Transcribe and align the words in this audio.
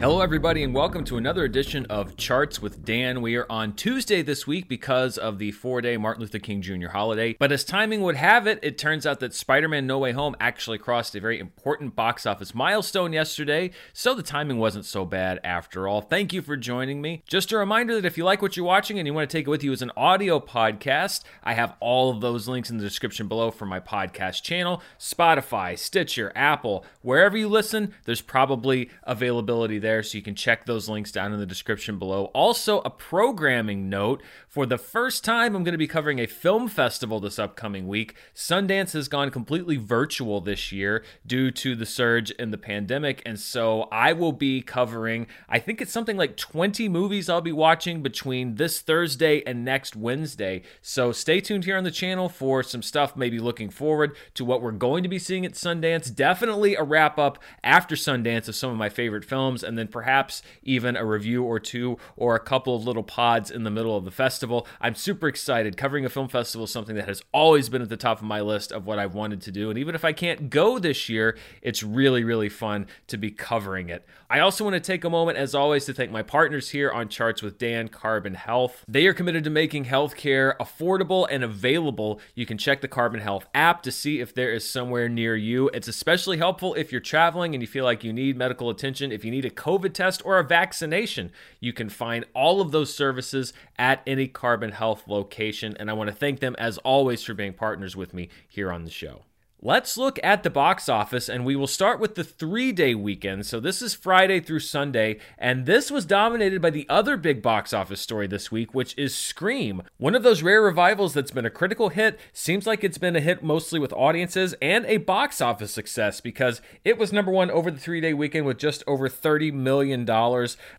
Hello, 0.00 0.20
everybody, 0.20 0.62
and 0.62 0.72
welcome 0.72 1.02
to 1.06 1.16
another 1.16 1.42
edition 1.42 1.84
of 1.86 2.16
Charts 2.16 2.62
with 2.62 2.84
Dan. 2.84 3.20
We 3.20 3.34
are 3.34 3.50
on 3.50 3.72
Tuesday 3.72 4.22
this 4.22 4.46
week 4.46 4.68
because 4.68 5.18
of 5.18 5.40
the 5.40 5.50
four 5.50 5.80
day 5.80 5.96
Martin 5.96 6.20
Luther 6.20 6.38
King 6.38 6.62
Jr. 6.62 6.86
holiday. 6.86 7.34
But 7.36 7.50
as 7.50 7.64
timing 7.64 8.02
would 8.02 8.14
have 8.14 8.46
it, 8.46 8.60
it 8.62 8.78
turns 8.78 9.08
out 9.08 9.18
that 9.18 9.34
Spider 9.34 9.66
Man 9.66 9.88
No 9.88 9.98
Way 9.98 10.12
Home 10.12 10.36
actually 10.38 10.78
crossed 10.78 11.16
a 11.16 11.20
very 11.20 11.40
important 11.40 11.96
box 11.96 12.26
office 12.26 12.54
milestone 12.54 13.12
yesterday, 13.12 13.72
so 13.92 14.14
the 14.14 14.22
timing 14.22 14.58
wasn't 14.58 14.84
so 14.84 15.04
bad 15.04 15.40
after 15.42 15.88
all. 15.88 16.00
Thank 16.00 16.32
you 16.32 16.42
for 16.42 16.56
joining 16.56 17.02
me. 17.02 17.24
Just 17.26 17.50
a 17.50 17.58
reminder 17.58 17.96
that 17.96 18.06
if 18.06 18.16
you 18.16 18.24
like 18.24 18.40
what 18.40 18.56
you're 18.56 18.64
watching 18.64 19.00
and 19.00 19.06
you 19.06 19.12
want 19.12 19.28
to 19.28 19.36
take 19.36 19.48
it 19.48 19.50
with 19.50 19.64
you 19.64 19.72
as 19.72 19.82
an 19.82 19.90
audio 19.96 20.38
podcast, 20.38 21.24
I 21.42 21.54
have 21.54 21.74
all 21.80 22.12
of 22.12 22.20
those 22.20 22.46
links 22.46 22.70
in 22.70 22.78
the 22.78 22.84
description 22.84 23.26
below 23.26 23.50
for 23.50 23.66
my 23.66 23.80
podcast 23.80 24.44
channel 24.44 24.80
Spotify, 24.96 25.76
Stitcher, 25.76 26.30
Apple, 26.36 26.84
wherever 27.02 27.36
you 27.36 27.48
listen, 27.48 27.94
there's 28.04 28.22
probably 28.22 28.90
availability 29.02 29.80
there 29.80 29.87
there, 29.88 30.02
so 30.02 30.18
you 30.18 30.22
can 30.22 30.34
check 30.34 30.66
those 30.66 30.86
links 30.86 31.10
down 31.10 31.32
in 31.32 31.40
the 31.40 31.46
description 31.46 31.98
below. 31.98 32.26
Also, 32.26 32.80
a 32.80 32.90
programming 32.90 33.88
note 33.88 34.22
for 34.46 34.66
the 34.66 34.76
first 34.76 35.24
time, 35.24 35.56
I'm 35.56 35.64
going 35.64 35.72
to 35.72 35.78
be 35.78 35.86
covering 35.86 36.18
a 36.18 36.26
film 36.26 36.68
festival 36.68 37.20
this 37.20 37.38
upcoming 37.38 37.88
week. 37.88 38.14
Sundance 38.34 38.92
has 38.92 39.08
gone 39.08 39.30
completely 39.30 39.76
virtual 39.76 40.42
this 40.42 40.72
year 40.72 41.02
due 41.26 41.50
to 41.52 41.74
the 41.74 41.86
surge 41.86 42.30
in 42.32 42.50
the 42.50 42.58
pandemic, 42.58 43.22
and 43.24 43.40
so 43.40 43.82
I 43.90 44.12
will 44.12 44.32
be 44.32 44.60
covering, 44.60 45.26
I 45.48 45.58
think 45.58 45.80
it's 45.80 45.92
something 45.92 46.18
like 46.18 46.36
20 46.36 46.86
movies 46.90 47.30
I'll 47.30 47.40
be 47.40 47.52
watching 47.52 48.02
between 48.02 48.56
this 48.56 48.82
Thursday 48.82 49.42
and 49.46 49.64
next 49.64 49.96
Wednesday. 49.96 50.62
So 50.82 51.12
stay 51.12 51.40
tuned 51.40 51.64
here 51.64 51.78
on 51.78 51.84
the 51.84 51.90
channel 51.90 52.28
for 52.28 52.62
some 52.62 52.82
stuff, 52.82 53.16
maybe 53.16 53.38
looking 53.38 53.70
forward 53.70 54.14
to 54.34 54.44
what 54.44 54.60
we're 54.60 54.72
going 54.72 55.02
to 55.02 55.08
be 55.08 55.18
seeing 55.18 55.46
at 55.46 55.54
Sundance. 55.54 56.14
Definitely 56.14 56.74
a 56.74 56.82
wrap 56.82 57.18
up 57.18 57.38
after 57.64 57.94
Sundance 57.94 58.48
of 58.48 58.54
some 58.54 58.70
of 58.70 58.76
my 58.76 58.90
favorite 58.90 59.24
films, 59.24 59.62
and 59.62 59.77
then 59.78 59.88
perhaps 59.88 60.42
even 60.62 60.96
a 60.96 61.04
review 61.04 61.44
or 61.44 61.60
two 61.60 61.98
or 62.16 62.34
a 62.34 62.40
couple 62.40 62.76
of 62.76 62.84
little 62.84 63.02
pods 63.02 63.50
in 63.50 63.64
the 63.64 63.70
middle 63.70 63.96
of 63.96 64.04
the 64.04 64.10
festival. 64.10 64.66
I'm 64.80 64.94
super 64.94 65.28
excited. 65.28 65.76
Covering 65.76 66.04
a 66.04 66.08
film 66.08 66.28
festival 66.28 66.64
is 66.64 66.70
something 66.70 66.96
that 66.96 67.08
has 67.08 67.22
always 67.32 67.68
been 67.68 67.82
at 67.82 67.88
the 67.88 67.96
top 67.96 68.18
of 68.18 68.24
my 68.24 68.40
list 68.40 68.72
of 68.72 68.86
what 68.86 68.98
I've 68.98 69.14
wanted 69.14 69.40
to 69.42 69.52
do. 69.52 69.70
And 69.70 69.78
even 69.78 69.94
if 69.94 70.04
I 70.04 70.12
can't 70.12 70.50
go 70.50 70.78
this 70.78 71.08
year, 71.08 71.36
it's 71.62 71.82
really, 71.82 72.24
really 72.24 72.48
fun 72.48 72.86
to 73.08 73.16
be 73.16 73.30
covering 73.30 73.88
it. 73.88 74.06
I 74.30 74.40
also 74.40 74.64
want 74.64 74.74
to 74.74 74.80
take 74.80 75.04
a 75.04 75.10
moment, 75.10 75.38
as 75.38 75.54
always, 75.54 75.86
to 75.86 75.94
thank 75.94 76.10
my 76.10 76.22
partners 76.22 76.70
here 76.70 76.90
on 76.90 77.08
Charts 77.08 77.42
with 77.42 77.56
Dan 77.56 77.88
Carbon 77.88 78.34
Health. 78.34 78.84
They 78.86 79.06
are 79.06 79.14
committed 79.14 79.44
to 79.44 79.50
making 79.50 79.86
healthcare 79.86 80.54
affordable 80.58 81.26
and 81.30 81.42
available. 81.42 82.20
You 82.34 82.44
can 82.44 82.58
check 82.58 82.82
the 82.82 82.88
Carbon 82.88 83.20
Health 83.20 83.46
app 83.54 83.82
to 83.84 83.90
see 83.90 84.20
if 84.20 84.34
there 84.34 84.52
is 84.52 84.68
somewhere 84.68 85.08
near 85.08 85.34
you. 85.34 85.70
It's 85.70 85.88
especially 85.88 86.36
helpful 86.36 86.74
if 86.74 86.92
you're 86.92 87.00
traveling 87.00 87.54
and 87.54 87.62
you 87.62 87.66
feel 87.66 87.84
like 87.84 88.04
you 88.04 88.12
need 88.12 88.36
medical 88.36 88.68
attention. 88.68 89.12
If 89.12 89.24
you 89.24 89.30
need 89.30 89.46
a 89.46 89.50
COVID 89.68 89.92
test 89.92 90.24
or 90.24 90.38
a 90.38 90.44
vaccination, 90.44 91.30
you 91.60 91.74
can 91.74 91.90
find 91.90 92.24
all 92.34 92.62
of 92.62 92.72
those 92.72 92.94
services 92.94 93.52
at 93.78 94.00
any 94.06 94.26
Carbon 94.26 94.72
Health 94.72 95.04
location. 95.06 95.76
And 95.78 95.90
I 95.90 95.92
want 95.92 96.08
to 96.08 96.16
thank 96.16 96.40
them, 96.40 96.56
as 96.58 96.78
always, 96.78 97.22
for 97.22 97.34
being 97.34 97.52
partners 97.52 97.94
with 97.94 98.14
me 98.14 98.30
here 98.48 98.72
on 98.72 98.84
the 98.84 98.90
show. 98.90 99.24
Let's 99.60 99.98
look 99.98 100.20
at 100.22 100.44
the 100.44 100.50
box 100.50 100.88
office, 100.88 101.28
and 101.28 101.44
we 101.44 101.56
will 101.56 101.66
start 101.66 101.98
with 101.98 102.14
the 102.14 102.22
three 102.22 102.70
day 102.70 102.94
weekend. 102.94 103.44
So, 103.44 103.58
this 103.58 103.82
is 103.82 103.92
Friday 103.92 104.38
through 104.38 104.60
Sunday, 104.60 105.18
and 105.36 105.66
this 105.66 105.90
was 105.90 106.06
dominated 106.06 106.62
by 106.62 106.70
the 106.70 106.86
other 106.88 107.16
big 107.16 107.42
box 107.42 107.72
office 107.72 108.00
story 108.00 108.28
this 108.28 108.52
week, 108.52 108.72
which 108.72 108.96
is 108.96 109.16
Scream. 109.16 109.82
One 109.96 110.14
of 110.14 110.22
those 110.22 110.44
rare 110.44 110.62
revivals 110.62 111.12
that's 111.12 111.32
been 111.32 111.44
a 111.44 111.50
critical 111.50 111.88
hit, 111.88 112.20
seems 112.32 112.68
like 112.68 112.84
it's 112.84 112.98
been 112.98 113.16
a 113.16 113.20
hit 113.20 113.42
mostly 113.42 113.80
with 113.80 113.92
audiences, 113.94 114.54
and 114.62 114.86
a 114.86 114.98
box 114.98 115.40
office 115.40 115.72
success 115.72 116.20
because 116.20 116.60
it 116.84 116.96
was 116.96 117.12
number 117.12 117.32
one 117.32 117.50
over 117.50 117.72
the 117.72 117.80
three 117.80 118.00
day 118.00 118.14
weekend 118.14 118.46
with 118.46 118.58
just 118.58 118.84
over 118.86 119.08
$30 119.08 119.52
million. 119.52 120.04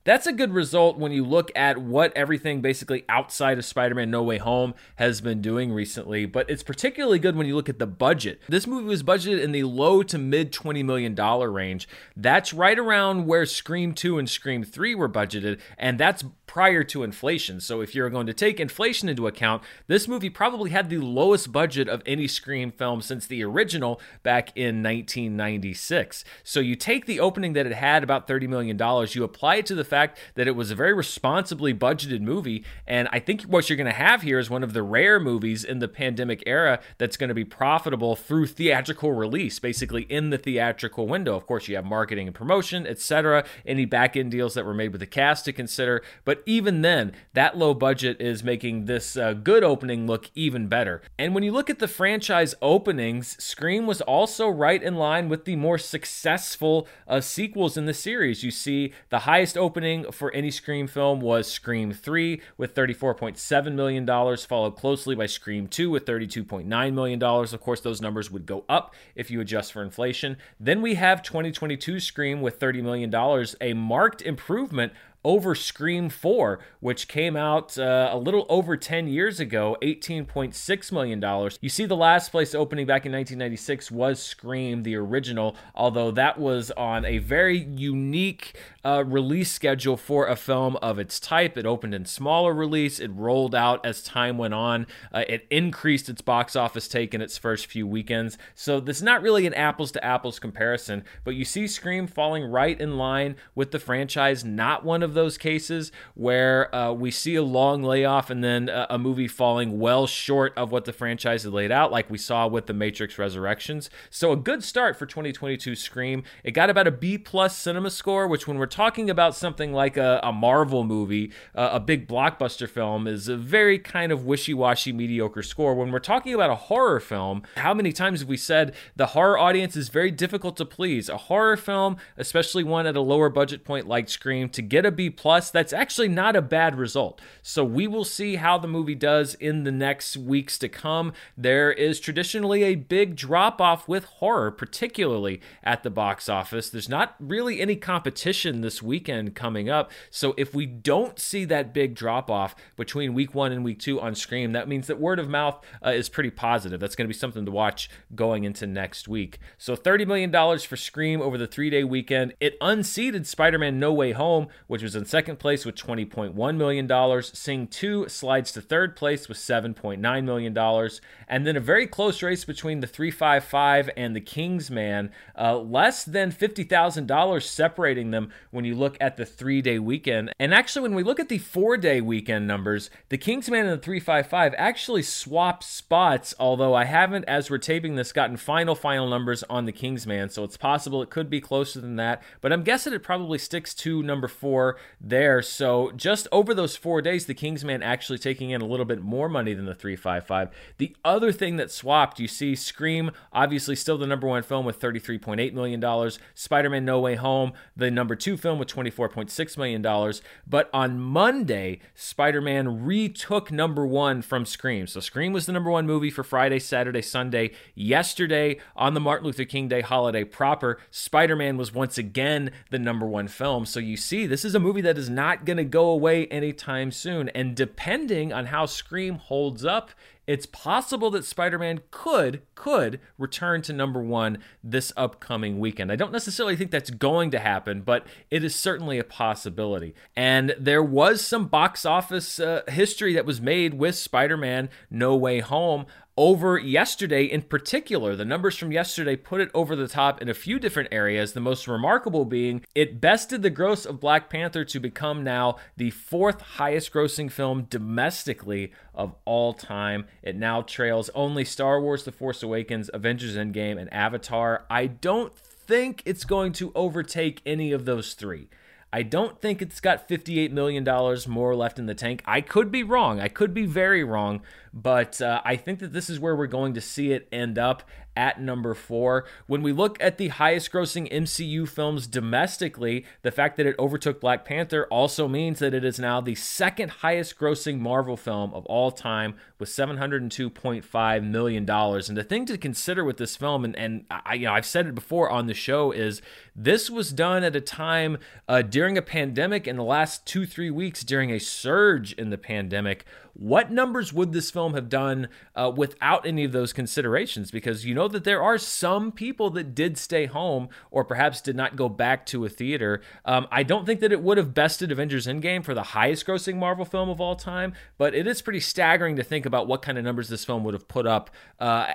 That's 0.06 0.26
a 0.26 0.32
good 0.32 0.54
result 0.54 0.98
when 0.98 1.12
you 1.12 1.26
look 1.26 1.52
at 1.54 1.80
what 1.80 2.16
everything 2.16 2.62
basically 2.62 3.04
outside 3.10 3.58
of 3.58 3.66
Spider 3.66 3.96
Man 3.96 4.10
No 4.10 4.24
Way 4.24 4.38
Home 4.38 4.74
has 4.96 5.20
been 5.20 5.42
doing 5.42 5.74
recently, 5.74 6.26
but 6.26 6.50
it's 6.50 6.64
particularly 6.64 7.20
good 7.20 7.36
when 7.36 7.46
you 7.46 7.58
look 7.58 7.68
at 7.68 7.80
the 7.80 7.86
budget. 7.86 8.40
This 8.48 8.69
movie 8.70 8.88
was 8.88 9.04
budgeted 9.04 9.42
in 9.42 9.52
the 9.52 9.64
low 9.64 10.04
to 10.04 10.18
mid 10.18 10.52
$20 10.52 10.84
million 10.86 11.16
range. 11.16 11.88
That's 12.16 12.54
right 12.54 12.78
around 12.78 13.26
where 13.26 13.46
Scream 13.46 13.94
2 13.94 14.18
and 14.18 14.30
Scream 14.30 14.64
3 14.64 14.96
were 14.96 15.10
budgeted, 15.10 15.60
and 15.78 16.00
that's 16.00 16.24
prior 16.50 16.84
to 16.84 17.04
inflation. 17.04 17.62
So 17.62 17.80
if 17.80 17.94
you're 17.94 18.10
going 18.10 18.26
to 18.26 18.34
take 18.34 18.60
inflation 18.60 19.08
into 19.08 19.28
account, 19.28 19.62
this 19.86 20.08
movie 20.08 20.32
probably 20.32 20.72
had 20.72 20.90
the 20.90 20.98
lowest 20.98 21.52
budget 21.52 21.88
of 21.88 22.02
any 22.08 22.28
Scream 22.28 22.72
film 22.72 23.02
since 23.02 23.28
the 23.28 23.44
original 23.44 24.02
back 24.24 24.50
in 24.56 24.82
1996. 24.82 26.26
So 26.44 26.60
you 26.60 26.76
take 26.76 27.06
the 27.06 27.20
opening 27.20 27.54
that 27.54 27.68
it 27.68 27.74
had 27.74 28.04
about 28.04 28.28
$30 28.28 28.50
million, 28.50 28.80
you 29.12 29.24
apply 29.24 29.58
it 29.58 29.68
to 29.68 29.76
the 29.76 29.84
fact 29.84 30.18
that 30.34 30.48
it 30.48 30.56
was 30.56 30.72
a 30.72 30.76
very 30.76 30.94
responsibly 30.94 31.72
budgeted 31.72 32.22
movie, 32.22 32.66
and 32.88 33.08
I 33.12 33.20
think 33.20 33.44
what 33.44 33.70
you're 33.70 33.78
going 33.78 33.86
to 33.86 33.94
have 33.94 34.24
here 34.24 34.40
is 34.40 34.50
one 34.50 34.64
of 34.64 34.74
the 34.74 34.82
rare 34.82 35.20
movies 35.20 35.64
in 35.64 35.78
the 35.78 35.88
pandemic 35.88 36.42
era 36.48 36.80
that's 36.98 37.16
going 37.16 37.28
to 37.28 37.36
be 37.36 37.46
profitable 37.46 38.16
through 38.16 38.48
theatrical 38.60 39.14
release, 39.14 39.58
basically 39.58 40.02
in 40.10 40.32
the 40.32 40.38
theatrical 40.38 41.08
window. 41.08 41.34
Of 41.34 41.48
course, 41.48 41.70
you 41.70 41.78
have 41.78 41.86
marketing 41.86 42.28
and 42.28 42.36
promotion, 42.36 42.86
etc., 42.86 43.46
any 43.66 43.86
back 43.86 44.18
end 44.18 44.32
deals 44.32 44.54
that 44.54 44.66
were 44.66 44.74
made 44.74 44.92
with 44.92 45.00
the 45.00 45.08
cast 45.08 45.46
to 45.46 45.54
consider, 45.54 46.04
but 46.26 46.44
even 46.46 46.82
then, 46.82 47.14
that 47.34 47.58
low 47.58 47.74
budget 47.74 48.20
is 48.20 48.44
making 48.44 48.84
this 48.84 49.16
uh, 49.16 49.32
good 49.32 49.64
opening 49.64 50.08
look 50.08 50.30
even 50.36 50.68
better. 50.68 51.02
And 51.18 51.34
when 51.34 51.46
you 51.46 51.54
look 51.54 51.70
at 51.70 51.80
the 51.80 51.88
franchise 51.88 52.54
openings, 52.62 53.42
Scream 53.42 53.88
was 53.88 54.02
also 54.02 54.50
right 54.50 54.84
in 54.84 54.96
line 54.96 55.30
with 55.30 55.46
the 55.46 55.56
more 55.56 55.78
successful 55.78 56.86
uh, 57.08 57.22
sequels 57.22 57.78
in 57.78 57.86
the 57.86 57.94
series. 57.94 58.44
You 58.44 58.52
see, 58.52 58.92
the 59.08 59.20
highest 59.20 59.58
opening 59.58 60.12
for 60.12 60.34
any 60.34 60.52
Scream 60.52 60.88
film 60.88 61.22
was 61.22 61.50
Scream 61.50 61.94
3 61.94 62.42
with 62.58 62.76
$34.7 62.76 63.74
million, 63.74 64.06
followed 64.38 64.76
closely 64.76 65.16
by 65.16 65.28
Scream 65.28 65.70
2 65.70 65.90
with 65.90 66.06
$32.9 66.06 66.94
million. 66.94 67.24
Of 67.24 67.62
course, 67.62 67.80
those 67.80 68.02
numbers 68.02 68.30
would 68.30 68.49
go 68.50 68.66
up 68.68 68.94
if 69.16 69.32
you 69.32 69.40
adjust 69.40 69.72
for 69.72 69.82
inflation. 69.82 70.36
Then 70.60 70.82
we 70.82 70.96
have 70.96 71.24
2022 71.24 72.00
Scream 72.00 72.42
with 72.42 72.60
$30 72.60 72.84
million, 72.84 73.14
a 73.62 73.74
marked 73.74 74.22
improvement 74.22 74.92
over 75.24 75.54
Scream 75.54 76.10
4, 76.10 76.60
which 76.80 77.08
came 77.08 77.36
out 77.36 77.78
uh, 77.78 78.10
a 78.12 78.18
little 78.18 78.46
over 78.48 78.78
10 78.78 79.08
years 79.08 79.40
ago, 79.40 79.76
$18.6 79.82 80.92
million. 80.92 81.52
You 81.62 81.70
see, 81.70 81.86
the 81.86 81.96
last 81.96 82.32
place 82.32 82.56
opening 82.56 82.86
back 82.86 83.06
in 83.06 83.12
1996 83.12 83.92
was 83.92 84.22
Scream, 84.22 84.84
the 84.84 84.96
original, 84.96 85.56
although 85.76 86.12
that 86.12 86.40
was 86.40 86.72
on 86.72 87.04
a 87.04 87.18
very 87.18 87.58
unique 87.58 88.58
uh, 88.86 89.04
release 89.06 89.52
schedule 89.52 89.98
for 89.98 90.28
a 90.28 90.36
film 90.36 90.78
of 90.78 91.00
its 91.00 91.20
type. 91.20 91.58
It 91.58 91.66
opened 91.66 91.94
in 91.94 92.06
smaller 92.06 92.54
release, 92.54 93.00
it 93.00 93.12
rolled 93.14 93.54
out 93.54 93.86
as 93.86 94.02
time 94.02 94.38
went 94.38 94.54
on, 94.54 94.88
uh, 95.14 95.26
it 95.28 95.46
increased 95.50 96.08
its 96.08 96.22
box 96.22 96.56
office 96.56 96.88
take 96.88 97.14
in 97.14 97.22
its 97.22 97.38
first 97.38 97.68
few 97.68 97.86
weekends. 97.86 98.38
So, 98.56 98.80
this 98.80 98.98
is 98.98 99.04
not 99.04 99.22
really 99.22 99.46
an 99.46 99.54
apples 99.54 99.92
to 99.94 100.04
apples 100.04 100.40
comparison, 100.40 101.04
but 101.26 101.36
you 101.36 101.44
see 101.44 101.68
Scream 101.68 102.08
falling 102.08 102.46
right 102.46 102.80
in 102.80 102.98
line 102.98 103.36
with 103.54 103.72
the 103.72 103.80
franchise, 103.80 104.46
not 104.46 104.86
one 104.86 105.04
of 105.04 105.09
of 105.10 105.16
those 105.16 105.38
cases 105.38 105.92
where 106.14 106.74
uh, 106.74 106.94
we 106.94 107.10
see 107.10 107.36
a 107.36 107.44
long 107.44 107.84
layoff 107.84 108.30
and 108.30 108.44
then 108.44 108.70
a, 108.70 108.88
a, 108.92 109.00
movie 109.00 109.28
falling 109.28 109.80
well 109.80 110.06
short 110.06 110.54
of 110.56 110.72
what 110.72 110.86
the 110.86 110.94
franchise 110.94 111.44
had 111.44 111.52
laid 111.52 111.72
out, 111.72 111.92
like 111.92 112.10
we 112.10 112.18
saw 112.18 112.48
with 112.48 112.68
The 112.68 112.74
Matrix 112.74 113.18
Resurrections. 113.18 113.90
So 114.10 114.32
a 114.32 114.38
good 114.38 114.64
start 114.64 114.96
for 114.96 115.06
2022 115.06 115.76
Scream. 115.76 116.24
It 116.44 116.52
got 116.52 116.70
about 116.70 116.86
a 116.86 116.92
B 116.92 117.18
plus 117.18 117.58
cinema 117.58 117.90
score, 117.90 118.28
which 118.28 118.48
when 118.48 118.60
we're 118.60 118.68
talking 118.68 119.10
about 119.10 119.36
something 119.36 119.74
like 119.74 119.98
a, 119.98 120.20
a 120.22 120.32
Marvel 120.32 120.84
movie, 120.84 121.32
uh, 121.56 121.70
a 121.74 121.80
big 121.80 122.08
blockbuster 122.08 122.70
film, 122.70 123.08
is 123.08 123.28
a 123.28 123.36
very 123.36 123.80
kind 123.80 124.12
of 124.12 124.26
wishy-washy, 124.26 124.94
mediocre 124.94 125.42
score. 125.42 125.74
When 125.74 125.92
we're 125.92 126.00
talking 126.00 126.34
about 126.34 126.52
a 126.52 126.56
horror 126.56 127.00
film, 127.00 127.42
how 127.58 127.74
many 127.74 127.92
times 127.92 128.20
have 128.20 128.30
we 128.30 128.38
said 128.38 128.76
the 128.96 129.08
horror 129.08 129.38
audience 129.38 129.76
is 129.76 129.90
very 129.90 130.12
difficult 130.12 130.56
to 130.58 130.66
please? 130.66 131.10
A 131.10 131.18
horror 131.18 131.58
film, 131.58 131.98
especially 132.18 132.64
one 132.64 132.86
at 132.86 132.96
a 132.96 133.02
lower 133.02 133.30
budget 133.30 133.64
point 133.64 133.88
like 133.88 134.10
Scream, 134.10 134.50
to 134.50 134.62
get 134.62 134.86
a 134.86 134.92
B 135.00 135.10
plus, 135.10 135.50
that's 135.50 135.72
actually 135.72 136.10
not 136.10 136.36
a 136.36 136.42
bad 136.42 136.78
result. 136.78 137.22
So 137.42 137.64
we 137.64 137.88
will 137.88 138.04
see 138.04 138.36
how 138.36 138.58
the 138.58 138.68
movie 138.68 138.96
does 138.96 139.34
in 139.34 139.64
the 139.64 139.72
next 139.72 140.18
weeks 140.18 140.58
to 140.58 140.68
come. 140.68 141.14
There 141.38 141.72
is 141.72 142.02
traditionally 142.02 142.64
a 142.64 142.76
big 142.76 143.16
drop 143.16 143.62
off 143.62 143.88
with 143.88 144.04
horror, 144.04 144.52
particularly 144.52 145.40
at 145.64 145.84
the 145.84 145.90
box 145.90 146.28
office. 146.28 146.70
There's 146.70 146.90
not 146.90 147.16
really 147.18 147.62
any 147.62 147.78
competition 147.78 148.60
this 148.60 148.84
weekend 148.84 149.36
coming 149.36 149.70
up. 149.70 149.90
So 150.10 150.34
if 150.38 150.54
we 150.54 150.66
don't 150.66 151.18
see 151.18 151.46
that 151.46 151.74
big 151.74 151.96
drop 151.96 152.30
off 152.30 152.54
between 152.76 153.14
week 153.14 153.34
one 153.34 153.54
and 153.54 153.64
week 153.64 153.80
two 153.80 154.02
on 154.02 154.16
Scream, 154.16 154.52
that 154.52 154.68
means 154.68 154.88
that 154.88 155.00
word 155.00 155.20
of 155.20 155.30
mouth 155.30 155.64
uh, 155.86 155.92
is 155.92 156.10
pretty 156.10 156.30
positive. 156.30 156.82
That's 156.82 156.98
going 156.98 157.08
to 157.08 157.14
be 157.14 157.18
something 157.18 157.46
to 157.46 157.52
watch 157.52 157.90
going 158.14 158.44
into 158.44 158.68
next 158.68 159.08
week. 159.08 159.40
So 159.58 159.78
$30 159.78 160.06
million 160.06 160.60
for 160.60 160.76
Scream 160.76 161.22
over 161.22 161.38
the 161.38 161.48
three 161.48 161.70
day 161.70 161.86
weekend. 161.86 162.34
It 162.42 162.58
unseated 162.60 163.26
Spider 163.26 163.58
Man 163.58 163.80
No 163.80 163.94
Way 163.94 164.12
Home, 164.12 164.48
which 164.68 164.84
was 164.84 164.89
is 164.90 164.96
in 164.96 165.06
second 165.06 165.40
place 165.40 165.66
with 165.66 165.76
$20.1 165.76 166.58
million. 166.58 167.24
Sing 167.24 167.68
2 167.68 168.10
slides 168.10 168.52
to 168.52 168.62
third 168.62 168.96
place 168.96 169.30
with 169.30 169.38
$7.9 169.38 170.24
million. 170.24 170.90
And 171.28 171.48
then 171.48 171.56
a 171.56 171.62
very 171.62 171.88
close 171.88 172.22
race 172.24 172.44
between 172.44 172.80
the 172.80 172.88
355 172.88 173.90
and 173.96 174.16
the 174.16 174.22
Kingsman, 174.22 175.12
uh, 175.38 175.58
less 175.60 176.04
than 176.04 176.32
$50,000 176.32 177.44
separating 177.44 178.12
them 178.12 178.32
when 178.52 178.66
you 178.66 178.76
look 178.76 178.98
at 179.00 179.18
the 179.18 179.26
three 179.26 179.62
day 179.62 179.80
weekend. 179.80 180.32
And 180.40 180.54
actually, 180.54 180.82
when 180.82 180.96
we 180.96 181.04
look 181.04 181.20
at 181.20 181.30
the 181.30 181.38
four 181.38 181.78
day 181.78 182.02
weekend 182.02 182.48
numbers, 182.48 182.90
the 183.10 183.18
Kingsman 183.18 183.68
and 183.68 183.80
the 183.80 183.84
355 183.84 184.56
actually 184.58 185.04
swap 185.04 185.64
spots, 185.64 186.34
although 186.40 186.74
I 186.74 186.86
haven't, 186.86 187.26
as 187.26 187.50
we're 187.50 187.60
taping 187.60 187.96
this, 187.96 188.12
gotten 188.12 188.38
final, 188.38 188.76
final 188.76 189.08
numbers 189.08 189.44
on 189.50 189.66
the 189.66 189.72
Kingsman. 189.72 190.30
So 190.30 190.44
it's 190.44 190.58
possible 190.58 191.04
it 191.04 191.12
could 191.12 191.30
be 191.30 191.40
closer 191.40 191.80
than 191.80 191.96
that. 191.98 192.24
But 192.42 192.52
I'm 192.52 192.64
guessing 192.64 192.94
it 192.94 193.04
probably 193.04 193.38
sticks 193.38 193.76
to 193.76 194.02
number 194.02 194.28
four 194.28 194.79
there. 195.02 195.42
So 195.42 195.92
just 195.96 196.28
over 196.32 196.54
those 196.54 196.76
four 196.76 197.02
days, 197.02 197.26
the 197.26 197.34
Kingsman 197.34 197.84
actually 197.84 198.18
taking 198.18 198.50
in 198.50 198.62
a 198.62 198.66
little 198.66 198.86
bit 198.86 199.02
more 199.02 199.30
money 199.30 199.54
than 199.54 199.66
the 199.66 199.76
355. 199.76 200.50
The 200.78 200.96
other 201.06 201.32
thing 201.32 201.58
that 201.58 201.72
swapped, 201.72 202.20
you 202.20 202.28
see 202.28 202.56
Scream, 202.56 203.12
obviously 203.32 203.76
still 203.76 203.98
the 203.98 204.08
number 204.08 204.28
one 204.28 204.44
film 204.44 204.66
with 204.66 204.80
$33.8 204.80 205.54
million. 205.54 206.12
Spider 206.34 206.70
Man 206.70 206.86
No 206.86 207.00
Way 207.00 207.16
Home, 207.16 207.54
the 207.76 207.92
number 207.92 208.16
two 208.16 208.38
film 208.38 208.60
with 208.60 208.68
$24.6 208.68 209.58
million. 209.58 210.14
But 210.48 210.70
on 210.74 211.00
Monday, 211.00 211.80
Spider 211.96 212.42
Man 212.42 212.84
retook 212.86 213.52
number 213.52 213.86
one 213.86 214.22
from 214.22 214.46
Scream. 214.46 214.88
So 214.88 215.00
Scream 215.00 215.34
was 215.34 215.46
the 215.46 215.54
number 215.54 215.72
one 215.72 215.86
movie 215.86 216.12
for 216.12 216.24
Friday, 216.24 216.60
Saturday, 216.60 217.02
Sunday. 217.02 217.52
Yesterday, 217.76 218.60
on 218.76 218.94
the 218.94 219.00
Martin 219.00 219.26
Luther 219.28 219.46
King 219.46 219.68
Day 219.68 219.82
holiday 219.82 220.24
proper, 220.24 220.80
Spider 220.92 221.36
Man 221.36 221.58
was 221.58 221.74
once 221.74 221.98
again 221.98 222.52
the 222.70 222.80
number 222.80 223.06
one 223.06 223.28
film. 223.28 223.66
So 223.66 223.80
you 223.80 223.98
see, 223.98 224.26
this 224.26 224.46
is 224.46 224.56
a 224.56 224.60
movie 224.60 224.69
that 224.82 224.98
is 224.98 225.10
not 225.10 225.46
going 225.46 225.58
to 225.58 225.64
go 225.64 225.90
away 225.90 226.28
anytime 226.28 226.92
soon. 226.92 227.30
And 227.30 227.56
depending 227.56 228.32
on 228.32 228.48
how 228.48 228.66
Scream 228.66 229.16
holds 229.16 229.66
up, 229.66 229.92
it's 230.30 230.46
possible 230.46 231.10
that 231.10 231.26
Spider-Man 231.26 231.82
could 231.90 232.44
could 232.54 233.00
return 233.18 233.64
to 233.64 233.74
number 233.74 234.00
1 234.00 234.38
this 234.64 234.94
upcoming 234.96 235.60
weekend. 235.60 235.92
I 235.92 235.96
don't 235.96 236.12
necessarily 236.12 236.56
think 236.56 236.70
that's 236.70 236.92
going 236.92 237.32
to 237.32 237.40
happen, 237.40 237.82
but 237.82 238.06
it 238.30 238.44
is 238.44 238.54
certainly 238.54 239.00
a 239.00 239.04
possibility. 239.04 239.96
And 240.16 240.56
there 240.60 240.84
was 240.84 241.26
some 241.26 241.48
box 241.48 241.84
office 241.84 242.40
uh, 242.40 242.62
history 242.68 243.16
that 243.16 243.26
was 243.26 243.42
made 243.42 243.74
with 243.74 243.96
Spider-Man 243.96 244.70
No 244.92 245.16
Way 245.16 245.40
Home 245.40 245.88
over 246.20 246.58
yesterday 246.58 247.24
in 247.24 247.42
particular. 247.42 248.14
The 248.14 248.26
numbers 248.26 248.58
from 248.58 248.74
yesterday 248.74 249.16
put 249.16 249.40
it 249.40 249.50
over 249.54 249.74
the 249.74 249.88
top 249.88 250.22
in 250.22 250.28
a 250.28 250.34
few 250.34 250.60
different 250.60 250.90
areas. 250.92 251.32
The 251.32 251.40
most 251.40 251.66
remarkable 251.66 252.26
being 252.26 252.66
it 252.76 253.00
bested 253.00 253.42
the 253.42 253.50
gross 253.50 253.86
of 253.86 254.02
Black 254.02 254.30
Panther 254.30 254.66
to 254.66 254.80
become 254.82 255.24
now 255.24 255.56
the 255.78 255.92
fourth 255.92 256.42
highest 256.42 256.92
grossing 256.92 257.32
film 257.32 257.68
domestically 257.70 258.74
of 258.94 259.16
all 259.24 259.54
time. 259.54 260.08
It 260.22 260.36
now 260.36 260.62
trails 260.62 261.10
only 261.16 261.46
Star 261.46 261.80
Wars 261.80 262.04
The 262.04 262.12
Force 262.12 262.44
Awakens, 262.44 262.90
Avengers 262.94 263.38
Endgame, 263.38 263.80
and 263.80 263.92
Avatar. 263.94 264.66
I 264.70 264.88
don't 264.88 265.34
think 265.34 266.04
it's 266.06 266.26
going 266.26 266.52
to 266.52 266.74
overtake 266.76 267.42
any 267.46 267.72
of 267.72 267.86
those 267.86 268.14
three. 268.14 268.50
I 268.92 269.04
don't 269.04 269.40
think 269.40 269.62
it's 269.62 269.80
got 269.80 270.10
$58 270.10 270.52
million 270.52 270.84
more 271.28 271.56
left 271.56 271.78
in 271.78 271.86
the 271.86 271.94
tank. 271.94 272.24
I 272.26 272.42
could 272.42 272.72
be 272.72 272.82
wrong. 272.82 273.20
I 273.20 273.28
could 273.28 273.54
be 273.54 273.66
very 273.66 274.04
wrong, 274.04 274.42
but 274.74 275.22
uh, 275.22 275.42
I 275.46 275.58
think 275.58 275.80
that 275.80 275.94
this 275.94 276.10
is 276.10 276.20
where 276.20 276.36
we're 276.36 276.48
going 276.48 276.74
to 276.74 276.82
see 276.82 277.12
it 277.12 277.28
end 277.32 277.60
up 277.60 277.84
at 278.20 278.42
number 278.42 278.74
four. 278.74 279.24
When 279.48 279.62
we 279.62 279.72
look 279.72 279.98
at 280.04 280.18
the 280.18 280.28
highest 280.28 280.74
grossing 280.74 281.10
MCU 281.10 281.66
films 281.66 282.06
domestically, 282.06 283.06
the 283.22 283.32
fact 283.32 283.56
that 283.56 283.66
it 283.66 283.80
overtook 283.80 284.20
Black 284.20 284.44
Panther 284.44 284.86
also 284.92 285.30
means 285.30 285.60
that 285.60 285.74
it 285.74 285.86
is 285.86 286.00
now 286.00 286.20
the 286.20 286.36
second 286.36 286.90
highest 286.90 287.40
grossing 287.40 287.80
Marvel 287.80 288.18
film 288.18 288.54
of 288.54 288.66
all 288.66 288.92
time 288.92 289.36
with 289.58 289.70
$702.5 289.70 291.24
million. 291.24 291.70
And 291.70 292.18
the 292.18 292.24
thing 292.26 292.46
to 292.48 292.58
consider 292.58 293.06
with 293.06 293.16
this 293.16 293.38
film, 293.38 293.64
and, 293.64 293.74
and 293.78 294.04
I, 294.12 294.34
you 294.34 294.48
know, 294.48 294.54
I've 294.54 294.66
said 294.66 294.88
it 294.88 294.96
before 294.96 295.30
on 295.30 295.48
the 295.48 295.54
show, 295.54 295.94
is 295.94 296.22
this 296.54 296.90
was 296.90 297.14
done 297.14 297.46
at 297.46 297.56
a 297.56 297.62
time 297.62 298.18
uh, 298.50 298.64
during 298.64 298.98
a 298.98 299.02
pandemic 299.02 299.66
in 299.66 299.78
the 299.78 299.84
last 299.84 300.26
two, 300.26 300.46
three 300.46 300.70
weeks 300.70 301.06
during 301.06 301.32
a 301.32 301.40
surge 301.40 302.12
in 302.14 302.32
the 302.32 302.38
pandemic 302.38 303.06
what 303.34 303.72
numbers 303.72 304.14
would 304.14 304.34
this 304.34 304.52
film 304.52 304.74
have 304.74 304.90
done 304.90 305.30
uh, 305.56 305.72
without 305.76 306.26
any 306.26 306.44
of 306.44 306.52
those 306.52 306.74
considerations? 306.74 307.52
Because 307.52 307.86
you 307.86 307.94
know 307.94 308.08
that 308.08 308.24
there 308.24 308.42
are 308.42 308.58
some 308.58 309.12
people 309.12 309.50
that 309.52 309.76
did 309.76 309.98
stay 309.98 310.26
home 310.26 310.70
or 310.92 311.04
perhaps 311.04 311.42
did 311.42 311.56
not 311.56 311.76
go 311.76 311.90
back 311.90 312.26
to 312.28 312.46
a 312.46 312.50
theater. 312.50 313.02
Um, 313.26 313.48
I 313.52 313.64
don't 313.64 313.86
think 313.86 314.00
that 314.02 314.12
it 314.12 314.22
would 314.22 314.38
have 314.38 314.54
bested 314.54 314.92
Avengers 314.92 315.28
Endgame 315.28 315.64
for 315.64 315.74
the 315.74 315.84
highest 315.84 316.26
grossing 316.26 316.58
Marvel 316.58 316.86
film 316.86 317.10
of 317.10 317.22
all 317.22 317.36
time, 317.36 317.74
but 317.98 318.14
it 318.14 318.28
is 318.28 318.42
pretty 318.42 318.60
staggering 318.60 319.16
to 319.16 319.24
think 319.24 319.46
about 319.46 319.68
what 319.68 319.82
kind 319.82 319.98
of 319.98 320.04
numbers 320.04 320.30
this 320.30 320.46
film 320.46 320.64
would 320.64 320.74
have 320.74 320.88
put 320.88 321.06
up 321.06 321.30
uh, 321.60 321.94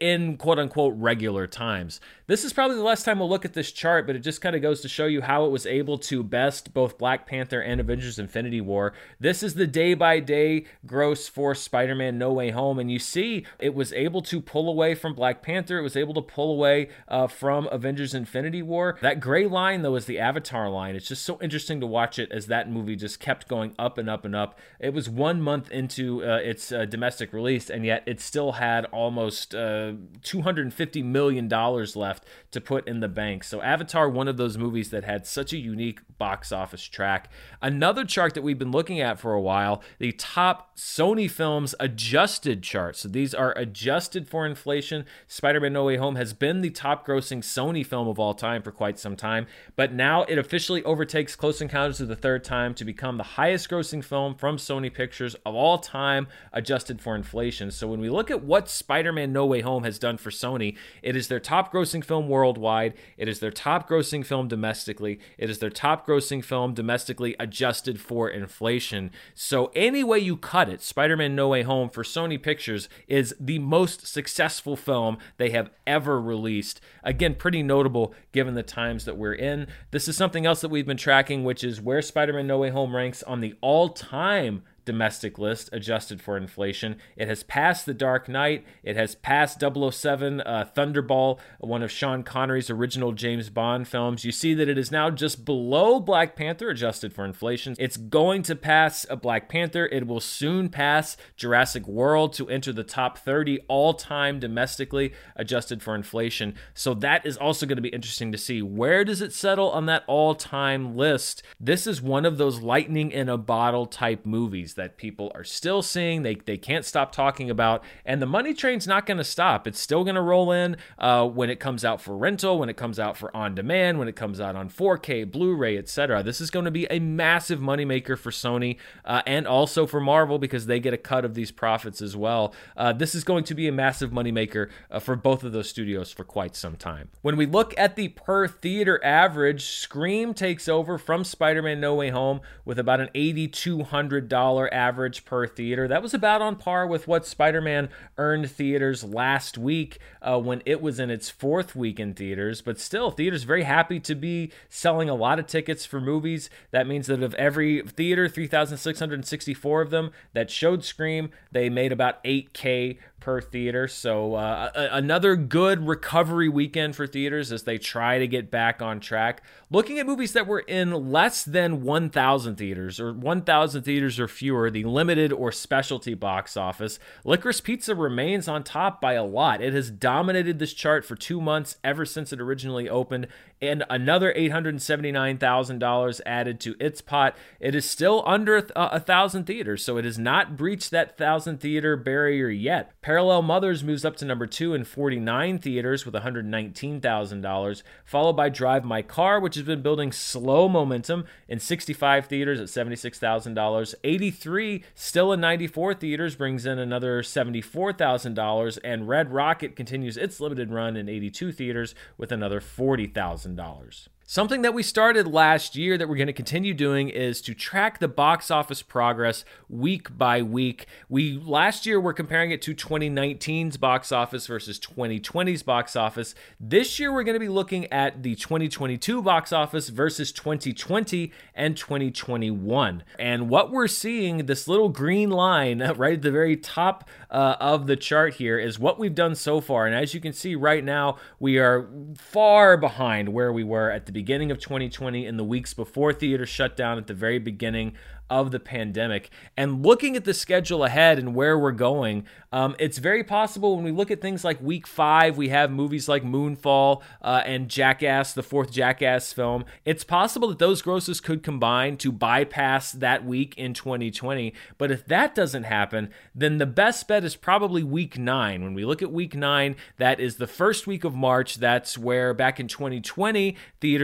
in 0.00 0.36
quote 0.36 0.58
unquote 0.58 0.94
regular 0.96 1.46
times. 1.46 2.00
This 2.26 2.44
is 2.44 2.52
probably 2.52 2.76
the 2.76 2.82
last 2.82 3.04
time 3.04 3.18
we'll 3.18 3.28
look 3.28 3.44
at 3.44 3.54
this 3.54 3.72
chart, 3.72 4.06
but 4.06 4.14
it 4.14 4.20
just 4.20 4.40
kind 4.40 4.54
of 4.54 4.62
goes 4.62 4.82
to 4.82 4.88
show 4.88 5.06
you 5.06 5.22
how 5.22 5.46
it 5.46 5.50
was 5.50 5.66
able 5.66 5.98
to 5.98 6.22
best 6.22 6.74
both 6.74 6.98
Black 6.98 7.26
Panther 7.26 7.60
and 7.60 7.80
Avengers 7.80 8.18
Infinity 8.18 8.60
War. 8.60 8.92
This 9.18 9.42
is 9.42 9.54
the 9.54 9.66
day 9.66 9.94
by 9.94 10.20
day 10.20 10.66
gross 10.86 11.28
for 11.28 11.54
Spider 11.54 11.94
Man 11.94 12.18
No 12.18 12.32
Way 12.32 12.50
Home, 12.50 12.78
and 12.78 12.90
you 12.90 12.98
see 12.98 13.46
it 13.58 13.74
was 13.74 13.92
able 13.92 14.20
to 14.22 14.40
pull 14.40 14.68
away 14.68 14.94
from 14.94 15.14
Black 15.14 15.42
Panther, 15.42 15.78
it 15.78 15.82
was 15.82 15.96
able 15.96 16.14
to 16.14 16.22
pull 16.22 16.52
away 16.52 16.88
uh, 17.06 17.26
from 17.26 17.68
Avengers 17.70 18.14
Infinity 18.14 18.62
War. 18.62 18.98
That 19.00 19.20
gray 19.20 19.46
line, 19.46 19.82
though, 19.82 19.96
is 19.96 20.06
the 20.06 20.18
Avatar 20.18 20.68
line. 20.68 20.96
It's 20.96 21.08
just 21.08 21.24
so 21.24 21.38
interesting 21.40 21.80
to 21.80 21.86
watch 21.86 22.18
it 22.18 22.30
as 22.30 22.46
that 22.46 22.70
movie 22.70 22.96
just 22.96 23.20
kept 23.20 23.48
going 23.48 23.74
up 23.78 23.96
and 23.96 24.10
up 24.10 24.24
and 24.24 24.34
up. 24.34 24.58
It 24.80 24.92
was 24.92 25.08
one 25.08 25.40
month 25.40 25.70
into 25.70 26.24
uh, 26.24 26.36
its 26.36 26.72
uh, 26.72 26.84
domestic 26.84 27.32
release, 27.32 27.70
and 27.70 27.84
yet 27.86 28.02
it 28.06 28.20
still 28.20 28.52
had 28.52 28.84
almost 28.86 29.54
uh, 29.54 29.92
$250 30.22 31.04
million 31.04 31.48
left 31.48 32.08
left 32.08 32.24
to 32.50 32.60
put 32.60 32.88
in 32.88 33.00
the 33.00 33.08
bank. 33.08 33.44
So 33.44 33.60
Avatar, 33.60 34.08
one 34.08 34.28
of 34.28 34.36
those 34.36 34.56
movies 34.56 34.90
that 34.90 35.04
had 35.04 35.26
such 35.26 35.52
a 35.52 35.58
unique 35.58 36.00
box 36.18 36.50
office 36.52 36.82
track. 36.82 37.30
Another 37.60 38.04
chart 38.04 38.34
that 38.34 38.42
we've 38.42 38.58
been 38.58 38.70
looking 38.70 39.00
at 39.00 39.20
for 39.20 39.34
a 39.34 39.40
while, 39.40 39.82
the 39.98 40.12
top 40.12 40.57
Sony 40.76 41.28
films 41.28 41.74
adjusted 41.80 42.62
chart. 42.62 42.94
So 42.94 43.08
these 43.08 43.34
are 43.34 43.52
adjusted 43.56 44.28
for 44.28 44.46
inflation. 44.46 45.04
Spider-Man 45.26 45.72
No 45.72 45.84
Way 45.84 45.96
Home 45.96 46.14
has 46.14 46.32
been 46.32 46.60
the 46.60 46.70
top 46.70 47.04
grossing 47.04 47.40
Sony 47.40 47.84
film 47.84 48.06
of 48.06 48.20
all 48.20 48.32
time 48.32 48.62
for 48.62 48.70
quite 48.70 48.98
some 48.98 49.16
time, 49.16 49.46
but 49.74 49.92
now 49.92 50.22
it 50.24 50.38
officially 50.38 50.84
overtakes 50.84 51.34
Close 51.34 51.60
Encounters 51.60 52.00
of 52.00 52.06
the 52.06 52.14
Third 52.14 52.44
Time 52.44 52.74
to 52.74 52.84
become 52.84 53.16
the 53.16 53.24
highest 53.24 53.68
grossing 53.68 54.04
film 54.04 54.36
from 54.36 54.56
Sony 54.56 54.92
Pictures 54.92 55.34
of 55.44 55.54
all 55.54 55.78
time 55.78 56.28
adjusted 56.52 57.00
for 57.00 57.16
inflation. 57.16 57.70
So 57.70 57.88
when 57.88 58.00
we 58.00 58.08
look 58.08 58.30
at 58.30 58.44
what 58.44 58.68
Spider-Man 58.68 59.32
No 59.32 59.46
Way 59.46 59.62
Home 59.62 59.82
has 59.82 59.98
done 59.98 60.16
for 60.16 60.30
Sony, 60.30 60.76
it 61.02 61.16
is 61.16 61.26
their 61.26 61.40
top 61.40 61.72
grossing 61.72 62.04
film 62.04 62.28
worldwide. 62.28 62.94
It 63.16 63.28
is 63.28 63.40
their 63.40 63.50
top 63.50 63.88
grossing 63.88 64.24
film 64.24 64.46
domestically. 64.46 65.18
It 65.38 65.50
is 65.50 65.58
their 65.58 65.70
top 65.70 66.06
grossing 66.06 66.44
film 66.44 66.74
domestically 66.74 67.34
adjusted 67.40 68.00
for 68.00 68.28
inflation. 68.28 69.10
So, 69.34 69.72
any 69.74 70.04
way 70.04 70.18
you 70.18 70.36
cut 70.48 70.70
it, 70.70 70.80
Spider 70.80 71.14
Man 71.14 71.36
No 71.36 71.48
Way 71.48 71.62
Home 71.62 71.90
for 71.90 72.02
Sony 72.02 72.42
Pictures 72.42 72.88
is 73.06 73.34
the 73.38 73.58
most 73.58 74.06
successful 74.06 74.76
film 74.76 75.18
they 75.36 75.50
have 75.50 75.68
ever 75.86 76.18
released. 76.18 76.80
Again, 77.04 77.34
pretty 77.34 77.62
notable 77.62 78.14
given 78.32 78.54
the 78.54 78.62
times 78.62 79.04
that 79.04 79.18
we're 79.18 79.34
in. 79.34 79.66
This 79.90 80.08
is 80.08 80.16
something 80.16 80.46
else 80.46 80.62
that 80.62 80.70
we've 80.70 80.86
been 80.86 80.96
tracking, 80.96 81.44
which 81.44 81.62
is 81.62 81.82
where 81.82 82.00
Spider 82.00 82.32
Man 82.32 82.46
No 82.46 82.56
Way 82.56 82.70
Home 82.70 82.96
ranks 82.96 83.22
on 83.24 83.42
the 83.42 83.56
all 83.60 83.90
time 83.90 84.62
domestic 84.88 85.38
list 85.38 85.68
adjusted 85.70 86.18
for 86.22 86.34
inflation. 86.34 86.96
It 87.14 87.28
has 87.28 87.42
passed 87.42 87.84
The 87.84 87.92
Dark 87.92 88.26
Knight. 88.26 88.64
It 88.82 88.96
has 88.96 89.16
passed 89.16 89.60
007 89.60 90.40
uh, 90.40 90.70
Thunderball, 90.74 91.38
one 91.58 91.82
of 91.82 91.90
Sean 91.90 92.22
Connery's 92.22 92.70
original 92.70 93.12
James 93.12 93.50
Bond 93.50 93.86
films. 93.86 94.24
You 94.24 94.32
see 94.32 94.54
that 94.54 94.66
it 94.66 94.78
is 94.78 94.90
now 94.90 95.10
just 95.10 95.44
below 95.44 96.00
Black 96.00 96.36
Panther 96.36 96.70
adjusted 96.70 97.12
for 97.12 97.26
inflation. 97.26 97.74
It's 97.78 97.98
going 97.98 98.42
to 98.44 98.56
pass 98.56 99.04
a 99.10 99.16
Black 99.16 99.50
Panther. 99.50 99.84
It 99.84 100.06
will 100.06 100.20
soon 100.20 100.70
pass 100.70 101.18
Jurassic 101.36 101.86
World 101.86 102.32
to 102.32 102.48
enter 102.48 102.72
the 102.72 102.82
top 102.82 103.18
30 103.18 103.58
all 103.68 103.92
time 103.92 104.40
domestically 104.40 105.12
adjusted 105.36 105.82
for 105.82 105.94
inflation. 105.94 106.54
So 106.72 106.94
that 106.94 107.26
is 107.26 107.36
also 107.36 107.66
going 107.66 107.76
to 107.76 107.82
be 107.82 107.90
interesting 107.90 108.32
to 108.32 108.38
see. 108.38 108.62
Where 108.62 109.04
does 109.04 109.20
it 109.20 109.34
settle 109.34 109.70
on 109.70 109.84
that 109.84 110.04
all 110.06 110.34
time 110.34 110.96
list? 110.96 111.42
This 111.60 111.86
is 111.86 112.00
one 112.00 112.24
of 112.24 112.38
those 112.38 112.60
lightning 112.60 113.10
in 113.10 113.28
a 113.28 113.36
bottle 113.36 113.84
type 113.84 114.24
movies 114.24 114.77
that 114.78 114.96
people 114.96 115.30
are 115.34 115.44
still 115.44 115.82
seeing, 115.82 116.22
they, 116.22 116.36
they 116.36 116.56
can't 116.56 116.84
stop 116.84 117.12
talking 117.12 117.50
about, 117.50 117.84
and 118.04 118.22
the 118.22 118.26
money 118.26 118.54
train's 118.54 118.86
not 118.86 119.04
going 119.04 119.18
to 119.18 119.24
stop. 119.24 119.66
It's 119.66 119.78
still 119.78 120.04
going 120.04 120.14
to 120.14 120.22
roll 120.22 120.50
in 120.50 120.76
uh, 120.98 121.26
when 121.26 121.50
it 121.50 121.60
comes 121.60 121.84
out 121.84 122.00
for 122.00 122.16
rental, 122.16 122.58
when 122.58 122.70
it 122.70 122.76
comes 122.76 122.98
out 122.98 123.16
for 123.16 123.34
on 123.36 123.54
demand, 123.54 123.98
when 123.98 124.08
it 124.08 124.16
comes 124.16 124.40
out 124.40 124.56
on 124.56 124.70
4K, 124.70 125.30
Blu 125.30 125.54
ray, 125.54 125.76
etc. 125.76 126.22
This 126.22 126.40
is 126.40 126.50
going 126.50 126.64
to 126.64 126.70
be 126.70 126.86
a 126.90 126.98
massive 126.98 127.60
moneymaker 127.60 128.16
for 128.18 128.30
Sony 128.30 128.78
uh, 129.04 129.22
and 129.26 129.46
also 129.46 129.86
for 129.86 130.00
Marvel 130.00 130.38
because 130.38 130.66
they 130.66 130.80
get 130.80 130.94
a 130.94 130.98
cut 130.98 131.24
of 131.24 131.34
these 131.34 131.50
profits 131.50 132.00
as 132.00 132.16
well. 132.16 132.54
Uh, 132.76 132.92
this 132.92 133.14
is 133.14 133.24
going 133.24 133.44
to 133.44 133.54
be 133.54 133.68
a 133.68 133.72
massive 133.72 134.10
moneymaker 134.10 134.70
uh, 134.90 134.98
for 134.98 135.16
both 135.16 135.44
of 135.44 135.52
those 135.52 135.68
studios 135.68 136.12
for 136.12 136.24
quite 136.24 136.56
some 136.56 136.76
time. 136.76 137.10
When 137.22 137.36
we 137.36 137.46
look 137.46 137.74
at 137.76 137.96
the 137.96 138.08
per 138.08 138.48
theater 138.48 139.04
average, 139.04 139.64
Scream 139.64 140.34
takes 140.34 140.68
over 140.68 140.98
from 140.98 141.24
Spider 141.24 141.62
Man 141.62 141.80
No 141.80 141.94
Way 141.94 142.10
Home 142.10 142.40
with 142.64 142.78
about 142.78 143.00
an 143.00 143.08
$8,200 143.14 144.67
average 144.72 145.24
per 145.24 145.46
theater. 145.46 145.88
That 145.88 146.02
was 146.02 146.14
about 146.14 146.42
on 146.42 146.56
par 146.56 146.86
with 146.86 147.06
what 147.08 147.26
Spider 147.26 147.60
Man 147.60 147.88
earned 148.16 148.50
theaters 148.50 149.04
last 149.04 149.58
week 149.58 149.98
uh, 150.22 150.38
when 150.38 150.62
it 150.64 150.80
was 150.80 150.98
in 151.00 151.10
its 151.10 151.30
fourth 151.30 151.76
week 151.76 152.00
in 152.00 152.14
theaters. 152.14 152.60
But 152.62 152.78
still, 152.80 153.10
theaters 153.10 153.44
very 153.44 153.64
happy 153.64 154.00
to 154.00 154.14
be 154.14 154.52
selling 154.68 155.08
a 155.08 155.14
lot 155.14 155.38
of 155.38 155.46
tickets 155.46 155.84
for 155.84 156.00
movies. 156.00 156.50
That 156.70 156.86
means 156.86 157.06
that 157.06 157.22
of 157.22 157.34
every 157.34 157.82
theater, 157.82 158.28
3,664 158.28 159.80
of 159.82 159.90
them 159.90 160.10
that 160.32 160.50
showed 160.50 160.84
Scream, 160.84 161.30
they 161.52 161.68
made 161.68 161.92
about 161.92 162.22
8K 162.24 162.98
per 163.20 163.40
theater. 163.40 163.88
So 163.88 164.34
uh, 164.34 164.70
a- 164.74 164.96
another 164.96 165.36
good 165.36 165.86
recovery 165.86 166.48
weekend 166.48 166.96
for 166.96 167.06
theaters 167.06 167.52
as 167.52 167.64
they 167.64 167.78
try 167.78 168.18
to 168.18 168.26
get 168.26 168.50
back 168.50 168.80
on 168.80 169.00
track. 169.00 169.42
Looking 169.70 169.98
at 169.98 170.06
movies 170.06 170.32
that 170.32 170.46
were 170.46 170.60
in 170.60 171.10
less 171.10 171.44
than 171.44 171.82
1,000 171.82 172.56
theaters 172.56 172.98
or 172.98 173.12
1,000 173.12 173.82
theaters 173.82 174.18
or 174.18 174.28
fewer, 174.28 174.70
the 174.70 174.84
limited 174.84 175.32
or 175.32 175.52
specialty 175.52 176.14
box 176.14 176.56
office, 176.56 176.98
Licorice 177.24 177.60
Pizza 177.62 177.94
remains 177.94 178.48
on 178.48 178.64
top 178.64 179.00
by 179.00 179.12
a 179.14 179.24
lot. 179.24 179.60
It 179.60 179.74
has 179.74 179.90
dominated 179.90 180.58
this 180.58 180.72
chart 180.72 181.04
for 181.04 181.16
two 181.16 181.40
months 181.40 181.76
ever 181.84 182.04
since 182.04 182.32
it 182.32 182.40
originally 182.40 182.88
opened, 182.88 183.26
and 183.60 183.84
another 183.90 184.32
$879,000 184.34 186.20
added 186.24 186.60
to 186.60 186.76
its 186.78 187.00
pot. 187.00 187.36
It 187.60 187.74
is 187.74 187.88
still 187.88 188.22
under 188.26 188.66
a, 188.76 189.00
thousand 189.00 189.44
theaters, 189.44 189.84
so 189.84 189.96
it 189.96 190.04
has 190.04 190.18
not 190.18 190.56
breached 190.56 190.90
that 190.90 191.16
thousand 191.16 191.60
theater 191.60 191.96
barrier 191.96 192.48
yet. 192.48 192.92
Parallel 193.00 193.42
Mothers 193.42 193.82
moves 193.82 194.04
up 194.04 194.16
to 194.16 194.24
number 194.24 194.46
two 194.46 194.74
in 194.74 194.84
49 194.84 195.58
theaters 195.58 196.04
with 196.04 196.14
$119,000, 196.14 197.82
followed 198.04 198.32
by 198.34 198.48
Drive 198.48 198.84
My 198.84 199.02
Car, 199.02 199.40
which 199.40 199.54
has 199.54 199.64
been 199.64 199.82
building 199.82 200.12
slow 200.12 200.68
momentum 200.68 201.24
in 201.48 201.58
65 201.58 202.26
theaters 202.26 202.60
at 202.60 202.68
$76,000. 202.68 203.94
83, 204.04 204.84
still 204.94 205.32
in 205.32 205.40
94 205.40 205.94
theaters, 205.94 206.36
brings 206.36 206.66
in 206.66 206.78
another 206.78 207.22
$74,000, 207.22 208.78
and 208.84 209.08
Red 209.08 209.32
Rocket 209.32 209.74
continues 209.76 210.16
its 210.16 210.40
limited 210.40 210.70
run 210.70 210.96
in 210.96 211.08
82 211.08 211.52
theaters 211.52 211.94
with 212.16 212.32
another 212.32 212.60
$40,000. 212.60 213.47
Dollars. 213.54 214.08
Something 214.30 214.60
that 214.60 214.74
we 214.74 214.82
started 214.82 215.26
last 215.26 215.74
year 215.74 215.96
that 215.96 216.06
we're 216.06 216.16
going 216.16 216.26
to 216.26 216.34
continue 216.34 216.74
doing 216.74 217.08
is 217.08 217.40
to 217.40 217.54
track 217.54 217.98
the 217.98 218.08
box 218.08 218.50
office 218.50 218.82
progress 218.82 219.42
week 219.70 220.18
by 220.18 220.42
week. 220.42 220.84
We 221.08 221.38
last 221.42 221.86
year 221.86 221.98
we're 221.98 222.12
comparing 222.12 222.50
it 222.50 222.60
to 222.60 222.74
2019's 222.74 223.78
box 223.78 224.12
office 224.12 224.46
versus 224.46 224.78
2020's 224.78 225.62
box 225.62 225.96
office. 225.96 226.34
This 226.60 227.00
year 227.00 227.10
we're 227.10 227.22
going 227.22 227.36
to 227.36 227.40
be 227.40 227.48
looking 227.48 227.90
at 227.90 228.22
the 228.22 228.34
2022 228.34 229.22
box 229.22 229.50
office 229.50 229.88
versus 229.88 230.30
2020 230.30 231.32
and 231.54 231.74
2021. 231.74 233.04
And 233.18 233.48
what 233.48 233.70
we're 233.70 233.88
seeing, 233.88 234.44
this 234.44 234.68
little 234.68 234.90
green 234.90 235.30
line 235.30 235.78
right 235.96 236.12
at 236.12 236.22
the 236.22 236.30
very 236.30 236.58
top 236.58 237.08
uh, 237.30 237.56
of 237.60 237.86
the 237.86 237.96
chart 237.96 238.34
here, 238.34 238.58
is 238.58 238.78
what 238.78 238.98
we've 238.98 239.14
done 239.14 239.34
so 239.34 239.62
far. 239.62 239.86
And 239.86 239.94
as 239.94 240.12
you 240.12 240.20
can 240.20 240.34
see 240.34 240.54
right 240.54 240.84
now, 240.84 241.16
we 241.40 241.56
are 241.56 241.88
far 242.14 242.76
behind 242.76 243.30
where 243.30 243.50
we 243.50 243.64
were 243.64 243.90
at 243.90 244.04
the 244.04 244.17
beginning 244.18 244.50
of 244.50 244.58
2020 244.58 245.26
in 245.26 245.36
the 245.36 245.44
weeks 245.44 245.74
before 245.74 246.12
theater 246.12 246.44
shut 246.44 246.76
down 246.76 246.98
at 246.98 247.06
the 247.06 247.14
very 247.14 247.38
beginning 247.38 247.94
of 248.30 248.50
the 248.50 248.60
pandemic. 248.60 249.30
And 249.56 249.84
looking 249.84 250.16
at 250.16 250.24
the 250.24 250.34
schedule 250.34 250.84
ahead 250.84 251.18
and 251.18 251.34
where 251.34 251.58
we're 251.58 251.72
going, 251.72 252.26
um, 252.52 252.76
it's 252.78 252.98
very 252.98 253.24
possible 253.24 253.76
when 253.76 253.84
we 253.84 253.90
look 253.90 254.10
at 254.10 254.20
things 254.20 254.44
like 254.44 254.60
week 254.60 254.86
five, 254.86 255.36
we 255.36 255.48
have 255.48 255.70
movies 255.70 256.08
like 256.08 256.22
Moonfall 256.22 257.02
uh, 257.22 257.42
and 257.44 257.68
Jackass, 257.68 258.32
the 258.32 258.42
fourth 258.42 258.70
Jackass 258.70 259.32
film. 259.32 259.64
It's 259.84 260.04
possible 260.04 260.48
that 260.48 260.58
those 260.58 260.82
grosses 260.82 261.20
could 261.20 261.42
combine 261.42 261.96
to 261.98 262.12
bypass 262.12 262.92
that 262.92 263.24
week 263.24 263.56
in 263.56 263.74
2020. 263.74 264.54
But 264.76 264.90
if 264.90 265.06
that 265.06 265.34
doesn't 265.34 265.64
happen, 265.64 266.10
then 266.34 266.58
the 266.58 266.66
best 266.66 267.08
bet 267.08 267.24
is 267.24 267.36
probably 267.36 267.82
week 267.82 268.18
nine. 268.18 268.62
When 268.62 268.74
we 268.74 268.84
look 268.84 269.02
at 269.02 269.12
week 269.12 269.34
nine, 269.34 269.76
that 269.96 270.20
is 270.20 270.36
the 270.36 270.46
first 270.46 270.86
week 270.86 271.04
of 271.04 271.14
March. 271.14 271.56
That's 271.56 271.98
where 271.98 272.34
back 272.34 272.60
in 272.60 272.68
2020, 272.68 273.56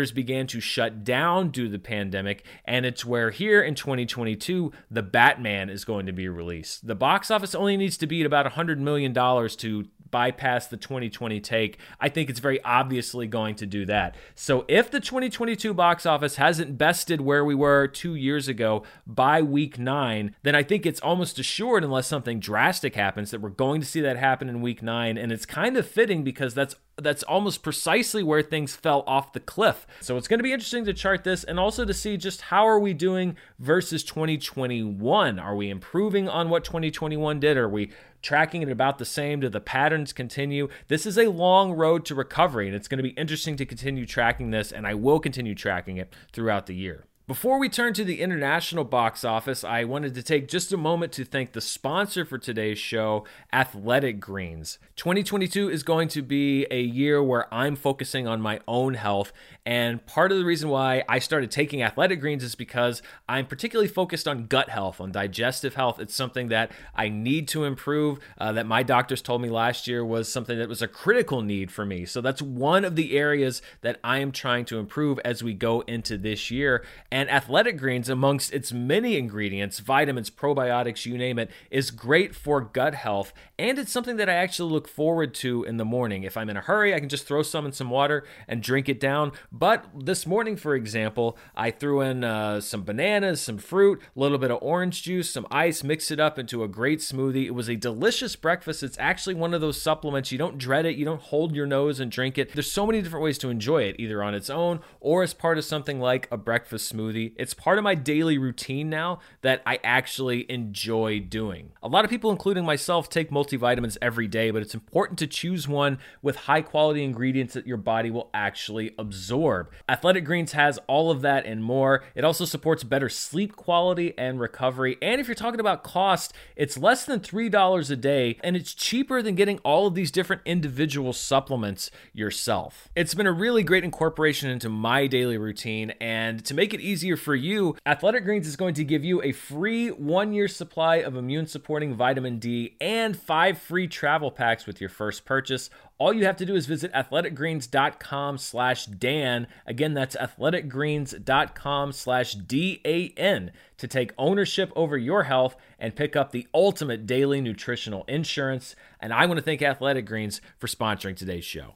theaters 0.04 0.12
began 0.12 0.46
to 0.46 0.60
shut 0.60 1.02
down 1.04 1.50
due 1.50 1.64
to 1.64 1.70
the 1.70 1.78
pandemic. 1.78 2.44
And 2.64 2.84
it's 2.84 3.04
where 3.04 3.30
here 3.30 3.62
in 3.62 3.74
2022, 3.74 4.72
The 4.90 5.02
Batman 5.02 5.70
is 5.70 5.84
going 5.84 6.06
to 6.06 6.12
be 6.12 6.28
released. 6.28 6.86
The 6.86 6.94
box 6.94 7.30
office 7.30 7.54
only 7.54 7.76
needs 7.76 7.96
to 7.98 8.06
be 8.06 8.20
at 8.20 8.26
about 8.26 8.52
$100 8.52 8.78
million 8.78 9.14
to 9.14 9.84
bypass 10.10 10.68
the 10.68 10.76
2020 10.76 11.40
take. 11.40 11.78
I 12.00 12.08
think 12.08 12.30
it's 12.30 12.38
very 12.38 12.62
obviously 12.62 13.26
going 13.26 13.56
to 13.56 13.66
do 13.66 13.84
that. 13.86 14.14
So 14.36 14.64
if 14.68 14.88
the 14.88 15.00
2022 15.00 15.74
box 15.74 16.06
office 16.06 16.36
hasn't 16.36 16.78
bested 16.78 17.20
where 17.20 17.44
we 17.44 17.54
were 17.54 17.88
two 17.88 18.14
years 18.14 18.46
ago 18.46 18.84
by 19.06 19.42
week 19.42 19.76
nine, 19.76 20.36
then 20.44 20.54
I 20.54 20.62
think 20.62 20.86
it's 20.86 21.00
almost 21.00 21.40
assured, 21.40 21.82
unless 21.82 22.06
something 22.06 22.38
drastic 22.38 22.94
happens, 22.94 23.32
that 23.32 23.40
we're 23.40 23.48
going 23.48 23.80
to 23.80 23.86
see 23.86 24.00
that 24.02 24.16
happen 24.16 24.48
in 24.48 24.62
week 24.62 24.82
nine. 24.82 25.18
And 25.18 25.32
it's 25.32 25.46
kind 25.46 25.76
of 25.76 25.84
fitting 25.84 26.22
because 26.22 26.54
that's 26.54 26.76
that's 26.96 27.22
almost 27.24 27.62
precisely 27.62 28.22
where 28.22 28.42
things 28.42 28.76
fell 28.76 29.02
off 29.06 29.32
the 29.32 29.40
cliff. 29.40 29.86
So 30.00 30.16
it's 30.16 30.28
going 30.28 30.38
to 30.38 30.44
be 30.44 30.52
interesting 30.52 30.84
to 30.84 30.94
chart 30.94 31.24
this 31.24 31.44
and 31.44 31.58
also 31.58 31.84
to 31.84 31.94
see 31.94 32.16
just 32.16 32.42
how 32.42 32.66
are 32.66 32.78
we 32.78 32.94
doing 32.94 33.36
versus 33.58 34.04
2021. 34.04 35.38
Are 35.38 35.56
we 35.56 35.70
improving 35.70 36.28
on 36.28 36.50
what 36.50 36.64
2021 36.64 37.40
did? 37.40 37.56
Are 37.56 37.68
we 37.68 37.90
tracking 38.22 38.62
it 38.62 38.70
about 38.70 38.98
the 38.98 39.04
same? 39.04 39.40
Do 39.40 39.48
the 39.48 39.60
patterns 39.60 40.12
continue? 40.12 40.68
This 40.88 41.04
is 41.04 41.18
a 41.18 41.30
long 41.30 41.72
road 41.72 42.04
to 42.06 42.14
recovery 42.14 42.66
and 42.66 42.76
it's 42.76 42.88
going 42.88 42.98
to 42.98 43.02
be 43.02 43.10
interesting 43.10 43.56
to 43.56 43.66
continue 43.66 44.06
tracking 44.06 44.50
this 44.50 44.70
and 44.70 44.86
I 44.86 44.94
will 44.94 45.20
continue 45.20 45.54
tracking 45.54 45.96
it 45.96 46.12
throughout 46.32 46.66
the 46.66 46.74
year. 46.74 47.04
Before 47.26 47.58
we 47.58 47.70
turn 47.70 47.94
to 47.94 48.04
the 48.04 48.20
international 48.20 48.84
box 48.84 49.24
office, 49.24 49.64
I 49.64 49.84
wanted 49.84 50.14
to 50.14 50.22
take 50.22 50.46
just 50.46 50.74
a 50.74 50.76
moment 50.76 51.10
to 51.12 51.24
thank 51.24 51.52
the 51.52 51.62
sponsor 51.62 52.26
for 52.26 52.36
today's 52.36 52.76
show, 52.76 53.24
Athletic 53.50 54.20
Greens. 54.20 54.78
2022 54.96 55.70
is 55.70 55.82
going 55.82 56.08
to 56.08 56.20
be 56.20 56.66
a 56.70 56.82
year 56.82 57.22
where 57.22 57.52
I'm 57.52 57.76
focusing 57.76 58.28
on 58.28 58.42
my 58.42 58.60
own 58.68 58.92
health, 58.92 59.32
and 59.64 60.04
part 60.04 60.32
of 60.32 60.38
the 60.38 60.44
reason 60.44 60.68
why 60.68 61.02
I 61.08 61.18
started 61.18 61.50
taking 61.50 61.82
Athletic 61.82 62.20
Greens 62.20 62.44
is 62.44 62.54
because 62.54 63.00
I'm 63.26 63.46
particularly 63.46 63.88
focused 63.88 64.28
on 64.28 64.44
gut 64.44 64.68
health, 64.68 65.00
on 65.00 65.10
digestive 65.10 65.76
health. 65.76 65.98
It's 65.98 66.14
something 66.14 66.48
that 66.48 66.72
I 66.94 67.08
need 67.08 67.48
to 67.48 67.64
improve, 67.64 68.18
uh, 68.36 68.52
that 68.52 68.66
my 68.66 68.82
doctors 68.82 69.22
told 69.22 69.40
me 69.40 69.48
last 69.48 69.88
year 69.88 70.04
was 70.04 70.30
something 70.30 70.58
that 70.58 70.68
was 70.68 70.82
a 70.82 70.88
critical 70.88 71.40
need 71.40 71.72
for 71.72 71.86
me. 71.86 72.04
So 72.04 72.20
that's 72.20 72.42
one 72.42 72.84
of 72.84 72.96
the 72.96 73.16
areas 73.16 73.62
that 73.80 73.98
I 74.04 74.18
am 74.18 74.30
trying 74.30 74.66
to 74.66 74.78
improve 74.78 75.18
as 75.24 75.42
we 75.42 75.54
go 75.54 75.80
into 75.86 76.18
this 76.18 76.50
year 76.50 76.84
and 77.14 77.30
Athletic 77.30 77.78
Greens, 77.78 78.08
amongst 78.08 78.52
its 78.52 78.72
many 78.72 79.16
ingredients, 79.16 79.78
vitamins, 79.78 80.30
probiotics, 80.30 81.06
you 81.06 81.16
name 81.16 81.38
it, 81.38 81.48
is 81.70 81.92
great 81.92 82.34
for 82.34 82.60
gut 82.60 82.92
health. 82.96 83.32
And 83.56 83.78
it's 83.78 83.92
something 83.92 84.16
that 84.16 84.28
I 84.28 84.32
actually 84.32 84.72
look 84.72 84.88
forward 84.88 85.32
to 85.34 85.62
in 85.62 85.76
the 85.76 85.84
morning. 85.84 86.24
If 86.24 86.36
I'm 86.36 86.50
in 86.50 86.56
a 86.56 86.60
hurry, 86.60 86.92
I 86.92 86.98
can 86.98 87.08
just 87.08 87.24
throw 87.24 87.44
some 87.44 87.66
in 87.66 87.70
some 87.70 87.88
water 87.88 88.24
and 88.48 88.60
drink 88.60 88.88
it 88.88 88.98
down. 88.98 89.30
But 89.52 89.86
this 89.96 90.26
morning, 90.26 90.56
for 90.56 90.74
example, 90.74 91.38
I 91.54 91.70
threw 91.70 92.00
in 92.00 92.24
uh, 92.24 92.60
some 92.60 92.82
bananas, 92.82 93.40
some 93.40 93.58
fruit, 93.58 94.02
a 94.02 94.18
little 94.18 94.38
bit 94.38 94.50
of 94.50 94.58
orange 94.60 95.04
juice, 95.04 95.30
some 95.30 95.46
ice, 95.52 95.84
mixed 95.84 96.10
it 96.10 96.18
up 96.18 96.36
into 96.36 96.64
a 96.64 96.68
great 96.68 96.98
smoothie. 96.98 97.46
It 97.46 97.54
was 97.54 97.70
a 97.70 97.76
delicious 97.76 98.34
breakfast. 98.34 98.82
It's 98.82 98.98
actually 98.98 99.36
one 99.36 99.54
of 99.54 99.60
those 99.60 99.80
supplements. 99.80 100.32
You 100.32 100.38
don't 100.38 100.58
dread 100.58 100.84
it, 100.84 100.96
you 100.96 101.04
don't 101.04 101.22
hold 101.22 101.54
your 101.54 101.66
nose 101.66 102.00
and 102.00 102.10
drink 102.10 102.38
it. 102.38 102.52
There's 102.54 102.72
so 102.72 102.84
many 102.84 103.00
different 103.02 103.22
ways 103.22 103.38
to 103.38 103.50
enjoy 103.50 103.84
it, 103.84 104.00
either 104.00 104.20
on 104.20 104.34
its 104.34 104.50
own 104.50 104.80
or 104.98 105.22
as 105.22 105.32
part 105.32 105.58
of 105.58 105.64
something 105.64 106.00
like 106.00 106.26
a 106.32 106.36
breakfast 106.36 106.92
smoothie 106.92 107.03
smoothie. 107.04 107.32
It's 107.36 107.54
part 107.54 107.78
of 107.78 107.84
my 107.84 107.94
daily 107.94 108.38
routine 108.38 108.88
now 108.88 109.20
that 109.42 109.62
I 109.66 109.78
actually 109.84 110.50
enjoy 110.50 111.20
doing. 111.20 111.72
A 111.82 111.88
lot 111.88 112.04
of 112.04 112.10
people, 112.10 112.30
including 112.30 112.64
myself, 112.64 113.08
take 113.08 113.30
multivitamins 113.30 113.96
every 114.00 114.26
day, 114.26 114.50
but 114.50 114.62
it's 114.62 114.74
important 114.74 115.18
to 115.20 115.26
choose 115.26 115.68
one 115.68 115.98
with 116.22 116.36
high 116.36 116.62
quality 116.62 117.04
ingredients 117.04 117.54
that 117.54 117.66
your 117.66 117.76
body 117.76 118.10
will 118.10 118.30
actually 118.32 118.94
absorb. 118.98 119.70
Athletic 119.88 120.24
Greens 120.24 120.52
has 120.52 120.78
all 120.86 121.10
of 121.10 121.20
that 121.22 121.46
and 121.46 121.62
more. 121.62 122.04
It 122.14 122.24
also 122.24 122.44
supports 122.44 122.84
better 122.84 123.08
sleep 123.08 123.56
quality 123.56 124.14
and 124.18 124.40
recovery. 124.40 124.96
And 125.02 125.20
if 125.20 125.28
you're 125.28 125.34
talking 125.34 125.60
about 125.60 125.82
cost, 125.84 126.32
it's 126.56 126.78
less 126.78 127.04
than 127.04 127.20
$3 127.20 127.90
a 127.90 127.96
day 127.96 128.38
and 128.42 128.56
it's 128.56 128.74
cheaper 128.74 129.22
than 129.22 129.34
getting 129.34 129.58
all 129.58 129.86
of 129.86 129.94
these 129.94 130.10
different 130.10 130.42
individual 130.44 131.12
supplements 131.12 131.90
yourself. 132.12 132.88
It's 132.94 133.14
been 133.14 133.26
a 133.26 133.32
really 133.32 133.62
great 133.62 133.84
incorporation 133.84 134.50
into 134.50 134.68
my 134.68 135.06
daily 135.06 135.38
routine, 135.38 135.90
and 136.00 136.44
to 136.44 136.54
make 136.54 136.72
it 136.72 136.80
easy 136.80 136.93
easier 136.94 137.16
for 137.16 137.34
you, 137.34 137.74
Athletic 137.84 138.24
Greens 138.24 138.46
is 138.46 138.54
going 138.54 138.74
to 138.74 138.84
give 138.84 139.04
you 139.04 139.20
a 139.20 139.32
free 139.32 139.88
one 139.88 140.32
year 140.32 140.46
supply 140.46 140.98
of 140.98 141.16
immune 141.16 141.48
supporting 141.48 141.96
vitamin 141.96 142.38
D 142.38 142.76
and 142.80 143.16
five 143.16 143.58
free 143.58 143.88
travel 143.88 144.30
packs 144.30 144.64
with 144.64 144.80
your 144.80 144.88
first 144.88 145.24
purchase. 145.24 145.70
All 145.98 146.12
you 146.12 146.24
have 146.24 146.36
to 146.36 146.46
do 146.46 146.54
is 146.54 146.66
visit 146.66 146.92
athleticgreens.com 146.92 148.38
slash 148.38 148.86
Dan. 148.86 149.48
Again, 149.66 149.92
that's 149.94 150.14
athleticgreens.com 150.14 151.90
slash 151.90 152.34
D-A-N 152.34 153.50
to 153.78 153.88
take 153.88 154.12
ownership 154.16 154.72
over 154.76 154.96
your 154.96 155.24
health 155.24 155.56
and 155.80 155.96
pick 155.96 156.14
up 156.14 156.30
the 156.30 156.46
ultimate 156.54 157.06
daily 157.06 157.40
nutritional 157.40 158.04
insurance. 158.06 158.76
And 159.00 159.12
I 159.12 159.26
want 159.26 159.38
to 159.38 159.44
thank 159.44 159.62
Athletic 159.62 160.06
Greens 160.06 160.40
for 160.58 160.68
sponsoring 160.68 161.16
today's 161.16 161.44
show. 161.44 161.74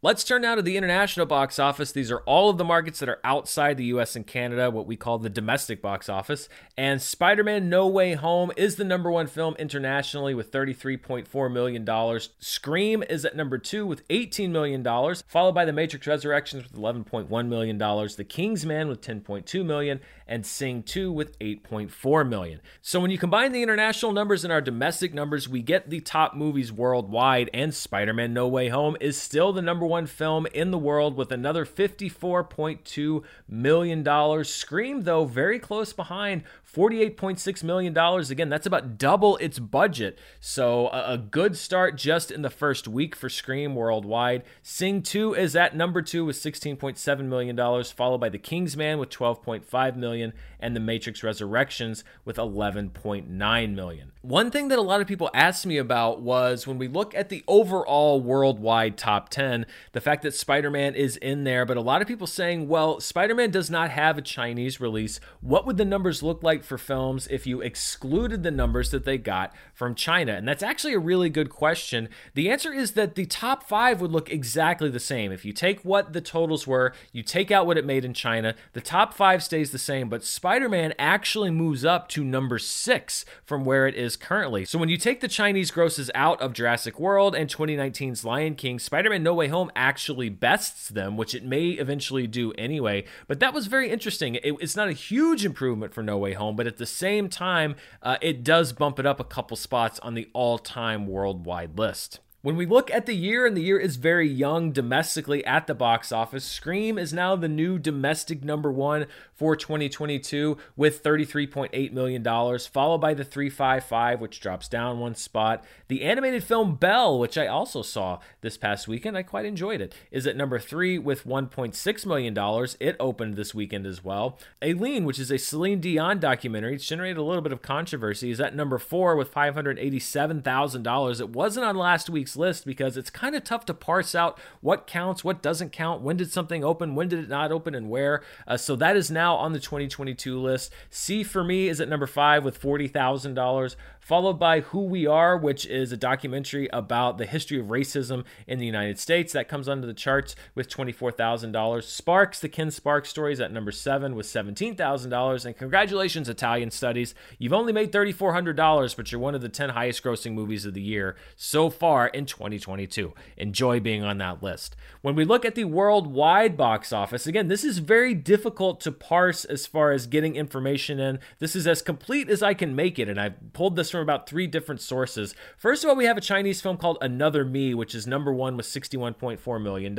Let's 0.00 0.22
turn 0.22 0.42
now 0.42 0.54
to 0.54 0.62
the 0.62 0.76
international 0.76 1.26
box 1.26 1.58
office. 1.58 1.90
These 1.90 2.12
are 2.12 2.20
all 2.20 2.50
of 2.50 2.56
the 2.56 2.62
markets 2.62 3.00
that 3.00 3.08
are 3.08 3.18
outside 3.24 3.76
the 3.76 3.86
US 3.86 4.14
and 4.14 4.24
Canada, 4.24 4.70
what 4.70 4.86
we 4.86 4.94
call 4.94 5.18
the 5.18 5.28
domestic 5.28 5.82
box 5.82 6.08
office. 6.08 6.48
And 6.76 7.02
Spider 7.02 7.42
Man 7.42 7.68
No 7.68 7.88
Way 7.88 8.14
Home 8.14 8.52
is 8.56 8.76
the 8.76 8.84
number 8.84 9.10
one 9.10 9.26
film 9.26 9.56
internationally 9.58 10.34
with 10.34 10.52
$33.4 10.52 11.52
million. 11.52 12.20
Scream 12.38 13.02
is 13.10 13.24
at 13.24 13.34
number 13.34 13.58
two 13.58 13.88
with 13.88 14.06
$18 14.06 14.50
million, 14.50 14.84
followed 15.26 15.56
by 15.56 15.64
The 15.64 15.72
Matrix 15.72 16.06
Resurrections 16.06 16.62
with 16.62 16.80
$11.1 16.80 17.48
million, 17.48 17.76
The 17.76 18.26
Kingsman 18.28 18.86
with 18.86 19.00
10.2 19.00 19.66
million, 19.66 19.98
and 20.28 20.46
Sing 20.46 20.84
2 20.84 21.10
with 21.10 21.36
8.4 21.40 22.28
million. 22.28 22.60
So 22.82 23.00
when 23.00 23.10
you 23.10 23.18
combine 23.18 23.50
the 23.50 23.64
international 23.64 24.12
numbers 24.12 24.44
and 24.44 24.52
our 24.52 24.60
domestic 24.60 25.12
numbers, 25.12 25.48
we 25.48 25.60
get 25.60 25.90
the 25.90 26.00
top 26.00 26.36
movies 26.36 26.70
worldwide, 26.70 27.50
and 27.52 27.74
Spider 27.74 28.14
Man 28.14 28.32
No 28.32 28.46
Way 28.46 28.68
Home 28.68 28.96
is 29.00 29.20
still 29.20 29.52
the 29.52 29.60
number 29.60 29.87
one 29.88 30.06
film 30.06 30.46
in 30.52 30.70
the 30.70 30.78
world 30.78 31.16
with 31.16 31.32
another 31.32 31.64
$54.2 31.64 33.24
million. 33.48 34.44
Scream, 34.44 35.02
though, 35.02 35.24
very 35.24 35.58
close 35.58 35.92
behind 35.92 36.44
$48.6 36.72 37.62
million. 37.62 37.96
Again, 37.96 38.48
that's 38.48 38.66
about 38.66 38.98
double 38.98 39.36
its 39.38 39.58
budget. 39.58 40.18
So, 40.38 40.88
a, 40.88 41.14
a, 41.14 41.18
good 41.18 41.56
start 41.56 41.96
just 41.96 42.30
in 42.30 42.42
the 42.42 42.50
first 42.50 42.86
week 42.86 43.16
for 43.16 43.28
Scream 43.28 43.74
worldwide. 43.74 44.42
Sing 44.62 45.02
2 45.02 45.34
is 45.34 45.56
at 45.56 45.74
number 45.74 46.02
two 46.02 46.24
with 46.24 46.36
$16.7 46.36 47.24
million, 47.24 47.84
followed 47.84 48.18
by 48.18 48.28
The 48.28 48.38
Kingsman 48.38 48.98
with 48.98 49.08
12.5 49.10 49.96
million, 49.96 50.32
and 50.60 50.76
The 50.76 50.80
Matrix 50.80 51.22
Resurrections 51.22 52.04
with 52.24 52.36
11.9 52.36 53.74
million. 53.74 54.12
One 54.22 54.50
thing 54.50 54.68
that 54.68 54.78
a 54.78 54.82
lot 54.82 55.00
of 55.00 55.06
people 55.06 55.30
asked 55.32 55.64
me 55.64 55.78
about 55.78 56.20
was 56.20 56.66
when 56.66 56.76
we 56.76 56.88
look 56.88 57.14
at 57.14 57.28
the 57.28 57.42
overall 57.46 58.20
worldwide 58.20 58.98
top 58.98 59.30
10, 59.30 59.64
the 59.92 60.00
fact 60.00 60.22
that 60.22 60.34
Spider 60.34 60.70
Man 60.70 60.94
is 60.94 61.16
in 61.16 61.44
there, 61.44 61.64
but 61.64 61.76
a 61.76 61.80
lot 61.80 62.02
of 62.02 62.08
people 62.08 62.26
saying, 62.26 62.68
well, 62.68 63.00
Spider 63.00 63.34
Man 63.34 63.50
does 63.50 63.70
not 63.70 63.90
have 63.90 64.18
a 64.18 64.22
Chinese 64.22 64.80
release. 64.80 65.18
What 65.40 65.66
would 65.66 65.76
the 65.76 65.84
numbers 65.84 66.22
look 66.22 66.42
like 66.42 66.57
for 66.62 66.78
films 66.78 67.26
if 67.28 67.46
you 67.46 67.60
excluded 67.60 68.42
the 68.42 68.50
numbers 68.50 68.90
that 68.90 69.04
they 69.04 69.18
got 69.18 69.52
from 69.74 69.94
China? 69.94 70.32
And 70.32 70.46
that's 70.46 70.62
actually 70.62 70.94
a 70.94 70.98
really 70.98 71.30
good 71.30 71.50
question. 71.50 72.08
The 72.34 72.50
answer 72.50 72.72
is 72.72 72.92
that 72.92 73.14
the 73.14 73.26
top 73.26 73.62
five 73.62 74.00
would 74.00 74.12
look 74.12 74.30
exactly 74.30 74.88
the 74.88 75.00
same. 75.00 75.32
If 75.32 75.44
you 75.44 75.52
take 75.52 75.84
what 75.84 76.12
the 76.12 76.20
totals 76.20 76.66
were, 76.66 76.92
you 77.12 77.22
take 77.22 77.50
out 77.50 77.66
what 77.66 77.78
it 77.78 77.84
made 77.84 78.04
in 78.04 78.14
China, 78.14 78.54
the 78.72 78.80
top 78.80 79.14
five 79.14 79.42
stays 79.42 79.70
the 79.70 79.78
same, 79.78 80.08
but 80.08 80.24
Spider 80.24 80.68
Man 80.68 80.94
actually 80.98 81.50
moves 81.50 81.84
up 81.84 82.08
to 82.10 82.24
number 82.24 82.58
six 82.58 83.24
from 83.44 83.64
where 83.64 83.86
it 83.86 83.94
is 83.94 84.16
currently. 84.16 84.64
So 84.64 84.78
when 84.78 84.88
you 84.88 84.96
take 84.96 85.20
the 85.20 85.28
Chinese 85.28 85.70
grosses 85.70 86.10
out 86.14 86.40
of 86.40 86.52
Jurassic 86.52 86.98
World 86.98 87.34
and 87.34 87.48
2019's 87.48 88.24
Lion 88.24 88.54
King, 88.54 88.78
Spider 88.78 89.10
Man 89.10 89.22
No 89.22 89.34
Way 89.34 89.48
Home 89.48 89.70
actually 89.76 90.28
bests 90.28 90.88
them, 90.88 91.16
which 91.16 91.34
it 91.34 91.44
may 91.44 91.70
eventually 91.70 92.26
do 92.26 92.52
anyway. 92.52 93.04
But 93.26 93.40
that 93.40 93.54
was 93.54 93.66
very 93.66 93.90
interesting. 93.90 94.36
It, 94.36 94.54
it's 94.60 94.76
not 94.76 94.88
a 94.88 94.92
huge 94.92 95.44
improvement 95.44 95.92
for 95.92 96.02
No 96.02 96.18
Way 96.18 96.34
Home, 96.34 96.47
but 96.56 96.66
at 96.66 96.76
the 96.76 96.86
same 96.86 97.28
time, 97.28 97.76
uh, 98.02 98.16
it 98.20 98.44
does 98.44 98.72
bump 98.72 98.98
it 98.98 99.06
up 99.06 99.20
a 99.20 99.24
couple 99.24 99.56
spots 99.56 99.98
on 100.00 100.14
the 100.14 100.28
all 100.32 100.58
time 100.58 101.06
worldwide 101.06 101.78
list. 101.78 102.20
When 102.48 102.56
we 102.56 102.64
look 102.64 102.90
at 102.90 103.04
the 103.04 103.14
year, 103.14 103.44
and 103.44 103.54
the 103.54 103.60
year 103.60 103.78
is 103.78 103.96
very 103.96 104.26
young 104.26 104.72
domestically 104.72 105.44
at 105.44 105.66
the 105.66 105.74
box 105.74 106.10
office, 106.10 106.46
Scream 106.46 106.96
is 106.96 107.12
now 107.12 107.36
the 107.36 107.46
new 107.46 107.78
domestic 107.78 108.42
number 108.42 108.72
one 108.72 109.04
for 109.34 109.54
2022 109.54 110.56
with 110.74 111.02
$33.8 111.02 111.92
million, 111.92 112.24
followed 112.24 113.02
by 113.02 113.12
the 113.12 113.22
355, 113.22 114.18
which 114.22 114.40
drops 114.40 114.66
down 114.66 114.98
one 114.98 115.14
spot. 115.14 115.62
The 115.88 116.04
animated 116.04 116.42
film 116.42 116.76
Belle, 116.76 117.18
which 117.18 117.36
I 117.36 117.46
also 117.48 117.82
saw 117.82 118.18
this 118.40 118.56
past 118.56 118.88
weekend, 118.88 119.18
I 119.18 119.24
quite 119.24 119.44
enjoyed 119.44 119.82
it, 119.82 119.94
is 120.10 120.26
at 120.26 120.34
number 120.34 120.58
three 120.58 120.96
with 120.98 121.26
$1.6 121.26 122.06
million. 122.06 122.66
It 122.80 122.96
opened 122.98 123.36
this 123.36 123.54
weekend 123.54 123.84
as 123.84 124.02
well. 124.02 124.38
Aline, 124.62 125.04
which 125.04 125.18
is 125.18 125.30
a 125.30 125.36
Celine 125.36 125.80
Dion 125.80 126.18
documentary, 126.18 126.76
it's 126.76 126.88
generated 126.88 127.18
a 127.18 127.22
little 127.22 127.42
bit 127.42 127.52
of 127.52 127.60
controversy, 127.60 128.30
is 128.30 128.40
at 128.40 128.56
number 128.56 128.78
four 128.78 129.16
with 129.16 129.34
$587,000. 129.34 131.20
It 131.20 131.28
wasn't 131.28 131.66
on 131.66 131.76
last 131.76 132.08
week's 132.08 132.37
list 132.38 132.64
because 132.64 132.96
it's 132.96 133.10
kind 133.10 133.34
of 133.34 133.44
tough 133.44 133.66
to 133.66 133.74
parse 133.74 134.14
out 134.14 134.38
what 134.60 134.86
counts, 134.86 135.24
what 135.24 135.42
doesn't 135.42 135.72
count, 135.72 136.02
when 136.02 136.16
did 136.16 136.30
something 136.30 136.64
open, 136.64 136.94
when 136.94 137.08
did 137.08 137.18
it 137.18 137.28
not 137.28 137.52
open, 137.52 137.74
and 137.74 137.90
where. 137.90 138.22
Uh, 138.46 138.56
so 138.56 138.76
that 138.76 138.96
is 138.96 139.10
now 139.10 139.34
on 139.34 139.52
the 139.52 139.60
2022 139.60 140.38
list. 140.38 140.72
See 140.90 141.22
for 141.22 141.44
Me 141.44 141.68
is 141.68 141.80
at 141.80 141.88
number 141.88 142.06
five 142.06 142.44
with 142.44 142.60
$40,000 142.60 143.76
followed 144.08 144.38
by 144.38 144.60
Who 144.60 144.84
We 144.84 145.06
Are, 145.06 145.36
which 145.36 145.66
is 145.66 145.92
a 145.92 145.96
documentary 145.98 146.66
about 146.72 147.18
the 147.18 147.26
history 147.26 147.60
of 147.60 147.66
racism 147.66 148.24
in 148.46 148.58
the 148.58 148.64
United 148.64 148.98
States. 148.98 149.34
That 149.34 149.50
comes 149.50 149.68
under 149.68 149.86
the 149.86 149.92
charts 149.92 150.34
with 150.54 150.70
$24,000. 150.70 151.82
Sparks, 151.82 152.40
the 152.40 152.48
Ken 152.48 152.70
Sparks 152.70 153.10
story, 153.10 153.34
is 153.34 153.40
at 153.40 153.52
number 153.52 153.70
seven 153.70 154.14
with 154.14 154.24
$17,000. 154.24 155.44
And 155.44 155.56
congratulations, 155.58 156.26
Italian 156.26 156.70
Studies. 156.70 157.14
You've 157.38 157.52
only 157.52 157.70
made 157.70 157.92
$3,400, 157.92 158.96
but 158.96 159.12
you're 159.12 159.20
one 159.20 159.34
of 159.34 159.42
the 159.42 159.50
10 159.50 159.68
highest 159.68 160.02
grossing 160.02 160.32
movies 160.32 160.64
of 160.64 160.72
the 160.72 160.80
year 160.80 161.14
so 161.36 161.68
far 161.68 162.06
in 162.06 162.24
2022. 162.24 163.12
Enjoy 163.36 163.78
being 163.78 164.04
on 164.04 164.16
that 164.16 164.42
list. 164.42 164.74
When 165.02 165.16
we 165.16 165.26
look 165.26 165.44
at 165.44 165.54
the 165.54 165.64
worldwide 165.64 166.56
box 166.56 166.94
office, 166.94 167.26
again, 167.26 167.48
this 167.48 167.62
is 167.62 167.76
very 167.76 168.14
difficult 168.14 168.80
to 168.80 168.90
parse 168.90 169.44
as 169.44 169.66
far 169.66 169.92
as 169.92 170.06
getting 170.06 170.34
information 170.34 170.98
in. 170.98 171.18
This 171.40 171.54
is 171.54 171.66
as 171.66 171.82
complete 171.82 172.30
as 172.30 172.42
I 172.42 172.54
can 172.54 172.74
make 172.74 172.98
it, 172.98 173.10
and 173.10 173.20
I've 173.20 173.52
pulled 173.52 173.76
this 173.76 173.90
from 173.90 173.97
from 173.98 174.04
about 174.04 174.28
three 174.28 174.46
different 174.46 174.80
sources. 174.80 175.34
First 175.56 175.82
of 175.82 175.90
all, 175.90 175.96
we 175.96 176.04
have 176.04 176.16
a 176.16 176.20
Chinese 176.20 176.60
film 176.60 176.76
called 176.76 176.98
Another 177.00 177.44
Me, 177.44 177.74
which 177.74 177.94
is 177.94 178.06
number 178.06 178.32
one 178.32 178.56
with 178.56 178.66
$61.4 178.66 179.62
million. 179.62 179.94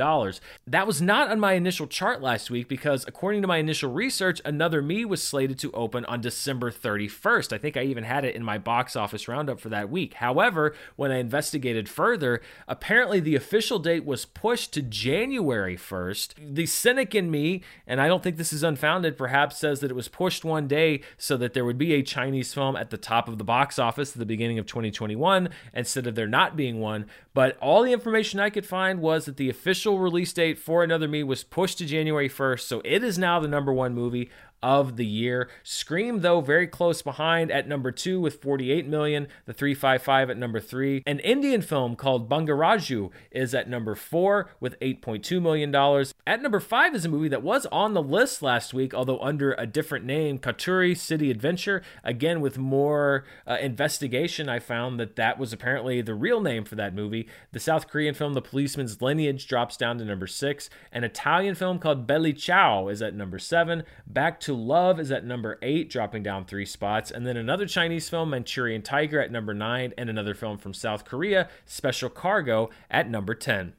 That 0.66 0.86
was 0.86 1.02
not 1.02 1.30
on 1.30 1.38
my 1.38 1.52
initial 1.52 1.86
chart 1.86 2.22
last 2.22 2.50
week 2.50 2.68
because, 2.68 3.04
according 3.06 3.42
to 3.42 3.48
my 3.48 3.58
initial 3.58 3.92
research, 3.92 4.40
Another 4.44 4.80
Me 4.80 5.04
was 5.04 5.22
slated 5.22 5.58
to 5.58 5.72
open 5.72 6.06
on 6.06 6.20
December 6.22 6.70
31st. 6.70 7.52
I 7.52 7.58
think 7.58 7.76
I 7.76 7.82
even 7.82 8.04
had 8.04 8.24
it 8.24 8.34
in 8.34 8.42
my 8.42 8.56
box 8.56 8.96
office 8.96 9.28
roundup 9.28 9.60
for 9.60 9.68
that 9.68 9.90
week. 9.90 10.14
However, 10.14 10.74
when 10.96 11.12
I 11.12 11.18
investigated 11.18 11.88
further, 11.88 12.40
apparently 12.66 13.20
the 13.20 13.36
official 13.36 13.78
date 13.78 14.06
was 14.06 14.24
pushed 14.24 14.72
to 14.74 14.82
January 14.82 15.76
1st. 15.76 16.54
The 16.54 16.66
cynic 16.66 17.14
in 17.14 17.30
me, 17.30 17.62
and 17.86 18.00
I 18.00 18.08
don't 18.08 18.22
think 18.22 18.38
this 18.38 18.52
is 18.52 18.62
unfounded, 18.62 19.18
perhaps 19.18 19.58
says 19.58 19.80
that 19.80 19.90
it 19.90 19.94
was 19.94 20.08
pushed 20.08 20.44
one 20.44 20.66
day 20.66 21.02
so 21.18 21.36
that 21.36 21.52
there 21.52 21.64
would 21.66 21.78
be 21.78 21.92
a 21.92 22.02
Chinese 22.02 22.54
film 22.54 22.76
at 22.76 22.88
the 22.88 22.96
top 22.96 23.28
of 23.28 23.36
the 23.36 23.44
box 23.44 23.78
office 23.80 24.12
at 24.12 24.18
the 24.18 24.26
beginning 24.26 24.58
of 24.58 24.66
2021 24.66 25.48
instead 25.74 26.06
of 26.06 26.14
there 26.14 26.28
not 26.28 26.56
being 26.56 26.80
one. 26.80 27.06
But 27.34 27.56
all 27.58 27.82
the 27.82 27.92
information 27.92 28.38
I 28.38 28.50
could 28.50 28.66
find 28.66 29.00
was 29.00 29.24
that 29.24 29.36
the 29.36 29.50
official 29.50 29.98
release 29.98 30.32
date 30.32 30.58
for 30.58 30.84
Another 30.84 31.08
Me 31.08 31.22
was 31.22 31.42
pushed 31.44 31.78
to 31.78 31.86
January 31.86 32.28
1st. 32.28 32.60
So 32.60 32.82
it 32.84 33.02
is 33.02 33.18
now 33.18 33.40
the 33.40 33.48
number 33.48 33.72
one 33.72 33.94
movie 33.94 34.30
of 34.62 34.96
the 34.96 35.06
year. 35.06 35.48
Scream, 35.62 36.20
though, 36.20 36.40
very 36.40 36.66
close 36.66 37.02
behind 37.02 37.50
at 37.50 37.68
number 37.68 37.90
two 37.90 38.20
with 38.20 38.42
48 38.42 38.86
million. 38.86 39.28
The 39.46 39.52
355 39.52 40.30
at 40.30 40.36
number 40.36 40.60
three. 40.60 41.02
An 41.06 41.18
Indian 41.20 41.62
film 41.62 41.96
called 41.96 42.28
Bangaraju 42.28 43.10
is 43.30 43.54
at 43.54 43.68
number 43.68 43.94
four 43.94 44.50
with 44.60 44.78
8.2 44.80 45.40
million 45.40 45.70
dollars. 45.70 46.14
At 46.26 46.42
number 46.42 46.60
five 46.60 46.94
is 46.94 47.04
a 47.04 47.08
movie 47.08 47.28
that 47.28 47.42
was 47.42 47.66
on 47.66 47.94
the 47.94 48.02
list 48.02 48.42
last 48.42 48.74
week, 48.74 48.92
although 48.94 49.18
under 49.20 49.52
a 49.54 49.66
different 49.66 50.04
name, 50.04 50.38
Katuri 50.38 50.96
City 50.96 51.30
Adventure. 51.30 51.82
Again, 52.04 52.40
with 52.40 52.58
more 52.58 53.24
uh, 53.46 53.56
investigation, 53.60 54.48
I 54.48 54.58
found 54.58 55.00
that 55.00 55.16
that 55.16 55.38
was 55.38 55.52
apparently 55.52 56.02
the 56.02 56.14
real 56.14 56.40
name 56.40 56.64
for 56.64 56.76
that 56.76 56.94
movie. 56.94 57.28
The 57.52 57.60
South 57.60 57.88
Korean 57.88 58.14
film 58.14 58.34
The 58.34 58.42
Policeman's 58.42 59.00
Lineage 59.00 59.46
drops 59.46 59.76
down 59.76 59.98
to 59.98 60.04
number 60.04 60.26
six. 60.26 60.70
An 60.92 61.04
Italian 61.04 61.54
film 61.54 61.78
called 61.78 62.06
Belli 62.06 62.32
Ciao 62.32 62.88
is 62.88 63.02
at 63.02 63.14
number 63.14 63.38
seven. 63.38 63.84
Back 64.06 64.40
to 64.40 64.49
to 64.50 64.56
Love 64.56 64.98
is 64.98 65.12
at 65.12 65.24
number 65.24 65.60
eight, 65.62 65.88
dropping 65.88 66.24
down 66.24 66.44
three 66.44 66.66
spots. 66.66 67.12
And 67.12 67.24
then 67.24 67.36
another 67.36 67.66
Chinese 67.66 68.08
film, 68.08 68.30
Manchurian 68.30 68.82
Tiger, 68.82 69.20
at 69.20 69.30
number 69.30 69.54
nine, 69.54 69.94
and 69.96 70.10
another 70.10 70.34
film 70.34 70.58
from 70.58 70.74
South 70.74 71.04
Korea, 71.04 71.48
Special 71.66 72.10
Cargo, 72.10 72.68
at 72.90 73.08
number 73.08 73.36
10. 73.36 73.74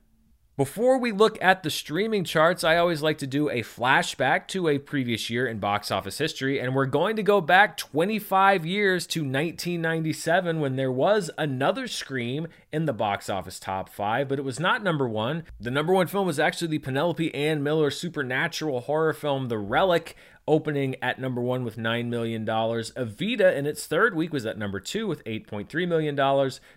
Before 0.62 1.00
we 1.00 1.12
look 1.12 1.40
at 1.42 1.64
the 1.64 1.72
streaming 1.72 2.24
charts, 2.24 2.64
I 2.64 2.78
always 2.78 3.02
like 3.02 3.18
to 3.18 3.26
do 3.26 3.50
a 3.50 3.64
flashback 3.64 4.46
to 4.50 4.68
a 4.68 4.78
previous 4.78 5.28
year 5.28 5.48
in 5.48 5.58
box 5.58 5.90
office 5.90 6.20
history, 6.20 6.60
and 6.60 6.76
we're 6.76 6.86
going 6.86 7.16
to 7.16 7.24
go 7.24 7.42
back 7.42 7.78
25 7.78 8.64
years 8.64 9.08
to 9.08 9.22
1997 9.22 10.60
when 10.60 10.76
there 10.76 10.92
was 10.92 11.32
another 11.36 11.88
Scream 11.88 12.48
in 12.72 12.86
the 12.86 12.94
box 12.94 13.28
office 13.28 13.60
top 13.60 13.90
five, 13.90 14.30
but 14.30 14.38
it 14.38 14.44
was 14.44 14.60
not 14.60 14.84
number 14.84 15.10
one. 15.10 15.46
The 15.60 15.72
number 15.72 15.94
one 15.94 16.06
film 16.06 16.28
was 16.28 16.40
actually 16.40 16.68
the 16.68 16.78
Penelope 16.78 17.34
Ann 17.34 17.64
Miller 17.64 17.90
supernatural 17.90 18.82
horror 18.82 19.14
film, 19.14 19.48
The 19.48 19.58
Relic 19.58 20.16
opening 20.48 20.96
at 21.02 21.20
number 21.20 21.42
one 21.42 21.64
with 21.64 21.78
$9 21.78 22.08
million. 22.08 22.46
Evita 22.46 23.56
in 23.56 23.66
its 23.66 23.88
third 23.88 24.16
week 24.16 24.34
was 24.34 24.46
at 24.46 24.58
number 24.58 24.80
two 24.80 25.08
with 25.08 25.24
$8.3 25.24 25.88
million. 25.88 26.16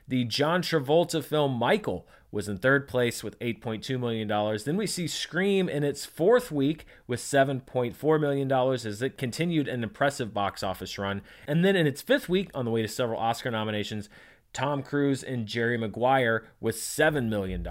The 0.08 0.24
John 0.24 0.62
Travolta 0.62 1.22
film 1.22 1.52
Michael 1.52 2.06
was 2.34 2.48
in 2.48 2.58
third 2.58 2.88
place 2.88 3.22
with 3.22 3.38
$8.2 3.38 3.98
million. 3.98 4.28
Then 4.28 4.76
we 4.76 4.86
see 4.86 5.06
Scream 5.06 5.68
in 5.68 5.84
its 5.84 6.04
fourth 6.04 6.50
week 6.50 6.84
with 7.06 7.20
$7.4 7.20 8.20
million 8.20 8.50
as 8.52 9.00
it 9.00 9.16
continued 9.16 9.68
an 9.68 9.84
impressive 9.84 10.34
box 10.34 10.62
office 10.62 10.98
run. 10.98 11.22
And 11.46 11.64
then 11.64 11.76
in 11.76 11.86
its 11.86 12.02
fifth 12.02 12.28
week, 12.28 12.50
on 12.52 12.64
the 12.64 12.72
way 12.72 12.82
to 12.82 12.88
several 12.88 13.20
Oscar 13.20 13.52
nominations, 13.52 14.08
Tom 14.52 14.82
Cruise 14.82 15.22
and 15.22 15.46
Jerry 15.46 15.78
Maguire 15.78 16.44
with 16.60 16.76
$7 16.76 17.28
million. 17.28 17.66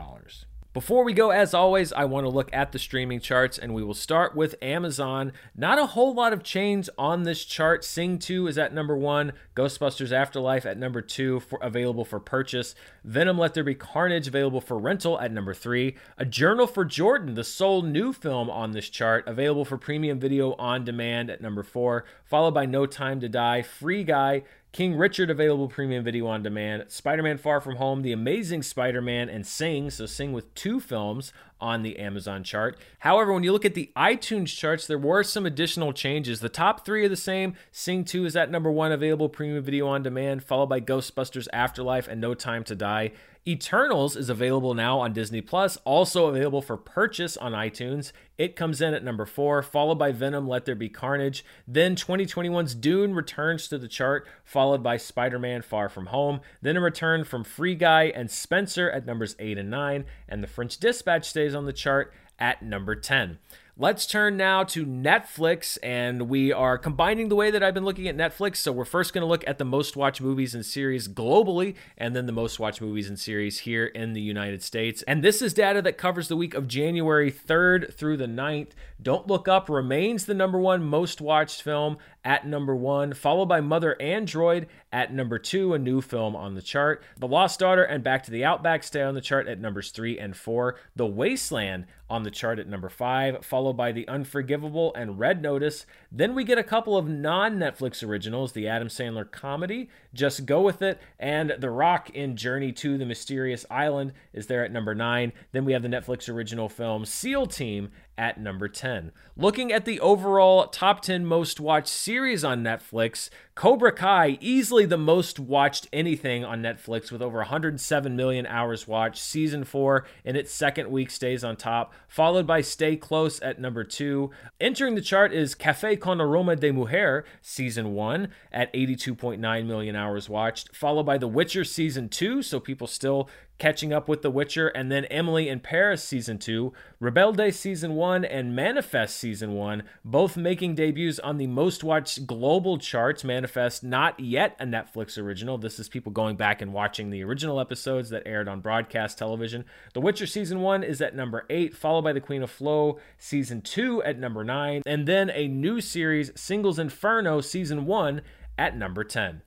Before 0.74 1.04
we 1.04 1.14
go, 1.14 1.30
as 1.30 1.54
always, 1.54 1.94
I 1.94 2.06
want 2.06 2.26
to 2.26 2.32
look 2.32 2.50
at 2.52 2.72
the 2.72 2.80
streaming 2.80 3.20
charts, 3.20 3.60
and 3.60 3.76
we 3.76 3.84
will 3.84 3.94
start 3.94 4.36
with 4.36 4.56
Amazon. 4.60 5.32
Not 5.56 5.78
a 5.78 5.86
whole 5.86 6.16
lot 6.16 6.34
of 6.34 6.42
change 6.42 6.90
on 6.98 7.22
this 7.22 7.46
chart. 7.46 7.86
Sing 7.86 8.18
2 8.18 8.48
is 8.48 8.58
at 8.58 8.74
number 8.74 8.98
one, 8.98 9.34
Ghostbusters 9.56 10.12
Afterlife 10.12 10.66
at 10.66 10.80
number 10.80 11.00
two, 11.00 11.42
for, 11.42 11.60
available 11.62 12.04
for 12.04 12.20
purchase. 12.20 12.74
Venom 13.04 13.38
Let 13.38 13.54
There 13.54 13.64
Be 13.64 13.76
Carnage 13.76 14.28
available 14.28 14.62
for 14.62 14.80
rental 14.80 15.20
at 15.20 15.32
number 15.32 15.54
three. 15.54 15.96
A 16.18 16.26
Journal 16.26 16.66
for 16.66 16.86
Jordan, 16.86 17.36
the 17.36 17.44
sole 17.44 17.84
new 17.84 18.12
film 18.12 18.50
on 18.50 18.72
this 18.72 18.90
chart, 18.90 19.28
available 19.28 19.66
for 19.66 19.78
premium 19.78 20.20
video 20.20 20.54
on 20.54 20.84
demand 20.84 21.30
at 21.30 21.40
number 21.40 21.62
four, 21.62 22.04
followed 22.26 22.56
by 22.56 22.66
No 22.66 22.88
Time 22.88 23.20
to 23.20 23.30
Die, 23.30 23.62
Free 23.62 24.04
Guy, 24.04 24.42
King 24.74 24.98
Richard 24.98 25.30
available 25.30 25.68
premium 25.68 26.04
video 26.04 26.26
on 26.26 26.42
demand, 26.42 26.86
Spider 26.88 27.22
Man 27.22 27.38
Far 27.38 27.62
From 27.62 27.76
Home, 27.76 28.02
The 28.02 28.12
Amazing 28.12 28.64
Spider 28.64 29.04
Man, 29.04 29.30
and 29.30 29.46
Sing. 29.46 29.92
So, 29.92 30.08
Sing 30.08 30.34
with 30.34 30.52
two 30.56 30.80
films 30.80 31.32
on 31.62 31.84
the 31.84 32.00
Amazon 32.00 32.44
chart. 32.44 32.80
However, 32.98 33.32
when 33.32 33.44
you 33.44 33.52
look 33.52 33.66
at 33.66 33.76
the 33.76 33.92
iTunes 33.96 34.48
charts, 34.48 34.88
there 34.88 34.98
were 34.98 35.22
some 35.22 35.46
additional 35.46 35.94
changes. 35.94 36.40
The 36.40 36.50
top 36.50 36.84
three 36.84 37.06
are 37.06 37.10
the 37.10 37.16
same. 37.16 37.54
Sing 37.72 38.04
2 38.04 38.26
is 38.26 38.36
at 38.36 38.50
number 38.50 38.72
one, 38.72 38.92
available 38.92 39.30
premium 39.30 39.64
video 39.64 39.88
on 39.88 40.02
demand, 40.02 40.44
followed 40.44 40.70
by 40.70 40.82
Ghostbusters 40.82 41.48
Afterlife 41.54 42.08
and 42.08 42.20
No 42.20 42.34
Time 42.34 42.64
to 42.64 42.76
Die. 42.76 43.12
Eternals 43.46 44.16
is 44.16 44.30
available 44.30 44.74
now 44.74 45.02
on 45.02 45.12
Disney 45.12 45.42
Plus, 45.42 45.78
also 45.84 46.28
available 46.28 46.62
for 46.62 46.78
purchase 46.78 47.36
on 47.36 47.52
iTunes. 47.52 48.14
It 48.38 48.56
comes 48.56 48.80
in 48.80 48.94
at 48.94 49.04
number 49.04 49.26
four, 49.26 49.62
followed 49.62 50.00
by 50.00 50.14
Venom 50.14 50.48
Let 50.48 50.64
There 50.64 50.76
Be 50.76 50.88
Carnage. 50.88 51.44
Then 51.68 51.98
2021's 51.98 52.74
Dune 52.74 53.14
returns 53.14 53.68
to 53.68 53.78
the 53.78 53.90
chart, 53.90 54.26
followed 54.46 54.82
by 54.82 54.96
Spider 54.96 55.40
Man 55.40 55.62
Far 55.62 55.90
From 55.90 56.06
Home. 56.06 56.40
Then 56.62 56.78
a 56.78 56.82
return 56.82 57.26
from 57.26 57.44
Free 57.44 57.76
Guy 57.76 58.04
and 58.16 58.32
Spencer 58.32 58.90
at 58.90 59.06
numbers 59.06 59.36
eight 59.40 59.58
and 59.58 59.70
nine. 59.70 60.06
And 60.30 60.42
The 60.42 60.48
French 60.48 60.78
Dispatch 60.78 61.28
stays 61.28 61.54
on 61.54 61.66
the 61.66 61.74
chart 61.74 62.14
at 62.40 62.64
number 62.64 62.96
10. 62.96 63.40
Let's 63.76 64.06
turn 64.06 64.38
now 64.38 64.64
to 64.66 64.86
Netflix, 64.86 65.80
and 65.82 66.30
we 66.30 66.54
are 66.54 66.78
combining 66.78 67.30
the 67.30 67.36
way 67.36 67.50
that 67.50 67.64
I've 67.64 67.74
been 67.74 67.84
looking 67.84 68.08
at 68.08 68.16
Netflix. 68.16 68.58
So, 68.58 68.72
we're 68.72 68.86
first 68.86 69.16
going 69.16 69.24
to 69.24 69.28
look 69.28 69.44
at 69.48 69.58
the 69.58 69.66
most 69.66 69.96
watched 69.96 70.22
movies 70.22 70.54
and 70.54 70.64
series 70.64 71.08
globally, 71.08 71.74
and 71.98 72.16
then 72.16 72.28
the 72.28 72.34
most 72.34 72.60
watched 72.60 72.82
movies 72.82 73.10
and 73.10 73.18
series 73.18 73.62
here 73.62 73.88
in 73.88 74.14
the 74.14 74.22
United 74.22 74.62
States. 74.62 75.02
And 75.08 75.24
this 75.24 75.42
is 75.42 75.56
data 75.56 75.82
that 75.82 75.98
covers 75.98 76.28
the 76.28 76.38
week 76.38 76.54
of 76.54 76.68
January 76.68 77.32
3rd 77.32 77.92
through 77.96 78.18
the 78.18 78.28
9th. 78.28 78.74
Don't 79.04 79.28
Look 79.28 79.50
Up 79.50 79.68
remains 79.68 80.26
the 80.26 80.34
number 80.34 80.58
one 80.58 80.82
most 80.82 81.20
watched 81.20 81.62
film 81.62 81.98
at 82.24 82.48
number 82.48 82.74
one, 82.74 83.14
followed 83.14 83.48
by 83.48 83.60
Mother 83.60 84.02
Android 84.02 84.68
at 84.94 85.14
number 85.14 85.38
two, 85.38 85.74
a 85.74 85.80
new 85.80 86.00
film 86.00 86.38
on 86.38 86.56
the 86.56 86.62
chart. 86.62 87.04
The 87.18 87.28
Lost 87.28 87.60
Daughter 87.60 87.84
and 87.84 88.02
Back 88.02 88.24
to 88.24 88.32
the 88.32 88.46
Outback 88.46 88.82
stay 88.82 89.02
on 89.02 89.14
the 89.14 89.20
chart 89.22 89.48
at 89.48 89.60
numbers 89.60 89.92
three 89.92 90.18
and 90.18 90.38
four. 90.38 90.78
The 90.96 91.06
Wasteland 91.06 91.86
on 92.10 92.24
the 92.24 92.32
chart 92.32 92.60
at 92.60 92.70
number 92.70 92.90
five, 92.90 93.44
followed 93.44 93.74
by 93.74 93.92
The 93.92 94.08
Unforgivable 94.08 94.94
and 94.94 95.20
Red 95.20 95.42
Notice. 95.42 95.86
Then 96.12 96.36
we 96.36 96.44
get 96.44 96.60
a 96.60 96.64
couple 96.64 96.96
of 96.96 97.10
non 97.10 97.58
Netflix 97.58 98.08
originals 98.08 98.54
the 98.54 98.68
Adam 98.68 98.88
Sandler 98.88 99.30
comedy, 99.30 99.90
Just 100.14 100.46
Go 100.46 100.62
With 100.62 100.82
It, 100.82 101.02
and 101.20 101.56
The 101.60 101.72
Rock 101.72 102.12
in 102.12 102.38
Journey 102.38 102.72
to 102.74 102.98
the 102.98 103.06
Mysterious 103.06 103.66
Island 103.70 104.14
is 104.32 104.48
there 104.48 104.64
at 104.64 104.72
number 104.72 104.94
nine. 104.94 105.34
Then 105.52 105.66
we 105.66 105.74
have 105.74 105.82
the 105.82 105.90
Netflix 105.90 106.30
original 106.30 106.70
film 106.70 107.04
SEAL 107.04 107.48
Team 107.48 107.92
at 108.18 108.40
number 108.40 108.68
10. 108.68 109.12
Looking 109.36 109.72
at 109.72 109.86
the 109.86 110.00
overall 110.00 110.68
top 110.68 111.02
10 111.02 111.26
most 111.26 111.60
watched 111.60 111.88
series 111.88 112.44
on 112.44 112.64
Netflix, 112.64 113.30
Cobra 113.56 113.92
Kai, 113.92 114.38
easily 114.42 114.86
the 114.86 114.98
most 114.98 115.40
watched 115.40 115.88
anything 115.94 116.44
on 116.44 116.62
Netflix 116.62 117.12
with 117.12 117.22
over 117.22 117.40
107 117.40 118.16
million 118.16 118.46
hours 118.46 118.88
watched. 118.88 119.22
Season 119.22 119.64
4 119.64 120.06
in 120.26 120.36
its 120.36 120.52
second 120.52 120.90
week 120.90 121.10
stays 121.10 121.44
on 121.44 121.56
top, 121.56 121.94
followed 122.08 122.48
by 122.48 122.62
Stay 122.62 122.96
Close 122.96 123.40
at 123.42 123.60
number 123.60 123.84
2. 123.84 124.30
Entering 124.60 124.96
the 124.96 125.02
chart 125.02 125.34
is 125.34 125.56
Café 125.56 126.00
con 126.00 126.22
Aroma 126.22 126.56
de 126.56 126.72
Mujer, 126.72 127.26
Season 127.42 127.94
1 127.94 128.30
at 128.52 128.74
82.9 128.74 129.66
million 129.66 129.96
hours 129.96 130.30
watched, 130.30 130.76
followed 130.76 131.06
by 131.06 131.18
The 131.18 131.28
Witcher 131.28 131.64
Season 131.64 132.10
2, 132.10 132.42
so 132.42 132.60
people 132.60 132.88
still 132.88 133.30
catching 133.58 133.94
up 133.94 134.08
with 134.08 134.22
The 134.22 134.32
Witcher, 134.32 134.68
and 134.70 134.92
then 134.92 135.06
Emily 135.06 135.48
in 135.48 135.60
Paris 135.60 136.04
season 136.04 136.38
2, 136.38 136.74
Rebelde 137.02 137.54
season 137.54 137.96
1, 137.96 138.26
and 138.26 138.56
Manifest 138.56 139.18
season 139.18 139.54
1, 139.54 139.84
both 140.04 140.36
making 140.36 140.76
debuts 140.76 141.20
on 141.20 141.38
the 141.38 141.48
most 141.48 141.84
watched 141.84 142.26
global 142.28 142.78
charts. 142.78 143.24
Manifest 143.24 143.84
not 143.84 144.20
yet 144.20 144.56
a 144.60 144.66
Netflix 144.66 145.18
original. 145.18 145.58
This 145.58 145.80
is 145.80 145.88
people 145.88 146.12
going 146.12 146.36
back 146.36 146.62
and 146.62 146.74
watching 146.74 147.10
the 147.10 147.24
original 147.24 147.60
episodes 147.60 148.10
that 148.10 148.24
aired 148.26 148.48
on 148.48 148.62
broadcast 148.62 149.18
television. 149.18 149.66
The 149.94 150.02
Witcher 150.02 150.28
season 150.28 150.62
1 150.62 150.84
is 150.84 151.02
at 151.02 151.16
number 151.16 151.46
8, 151.50 151.76
followed 151.76 152.04
by 152.04 152.14
The 152.14 152.22
Queen 152.22 152.44
of 152.44 152.52
Flow 152.52 153.00
season 153.18 153.62
2 153.62 154.04
at 154.04 154.20
number 154.20 154.44
9, 154.44 154.82
and 154.86 155.08
then 155.08 155.30
a 155.30 155.48
new 155.48 155.80
series, 155.80 156.32
Singles 156.36 156.80
Inferno 156.80 157.40
season 157.42 157.86
1 157.86 158.22
at 158.58 158.78
number 158.78 159.04
10. 159.04 159.42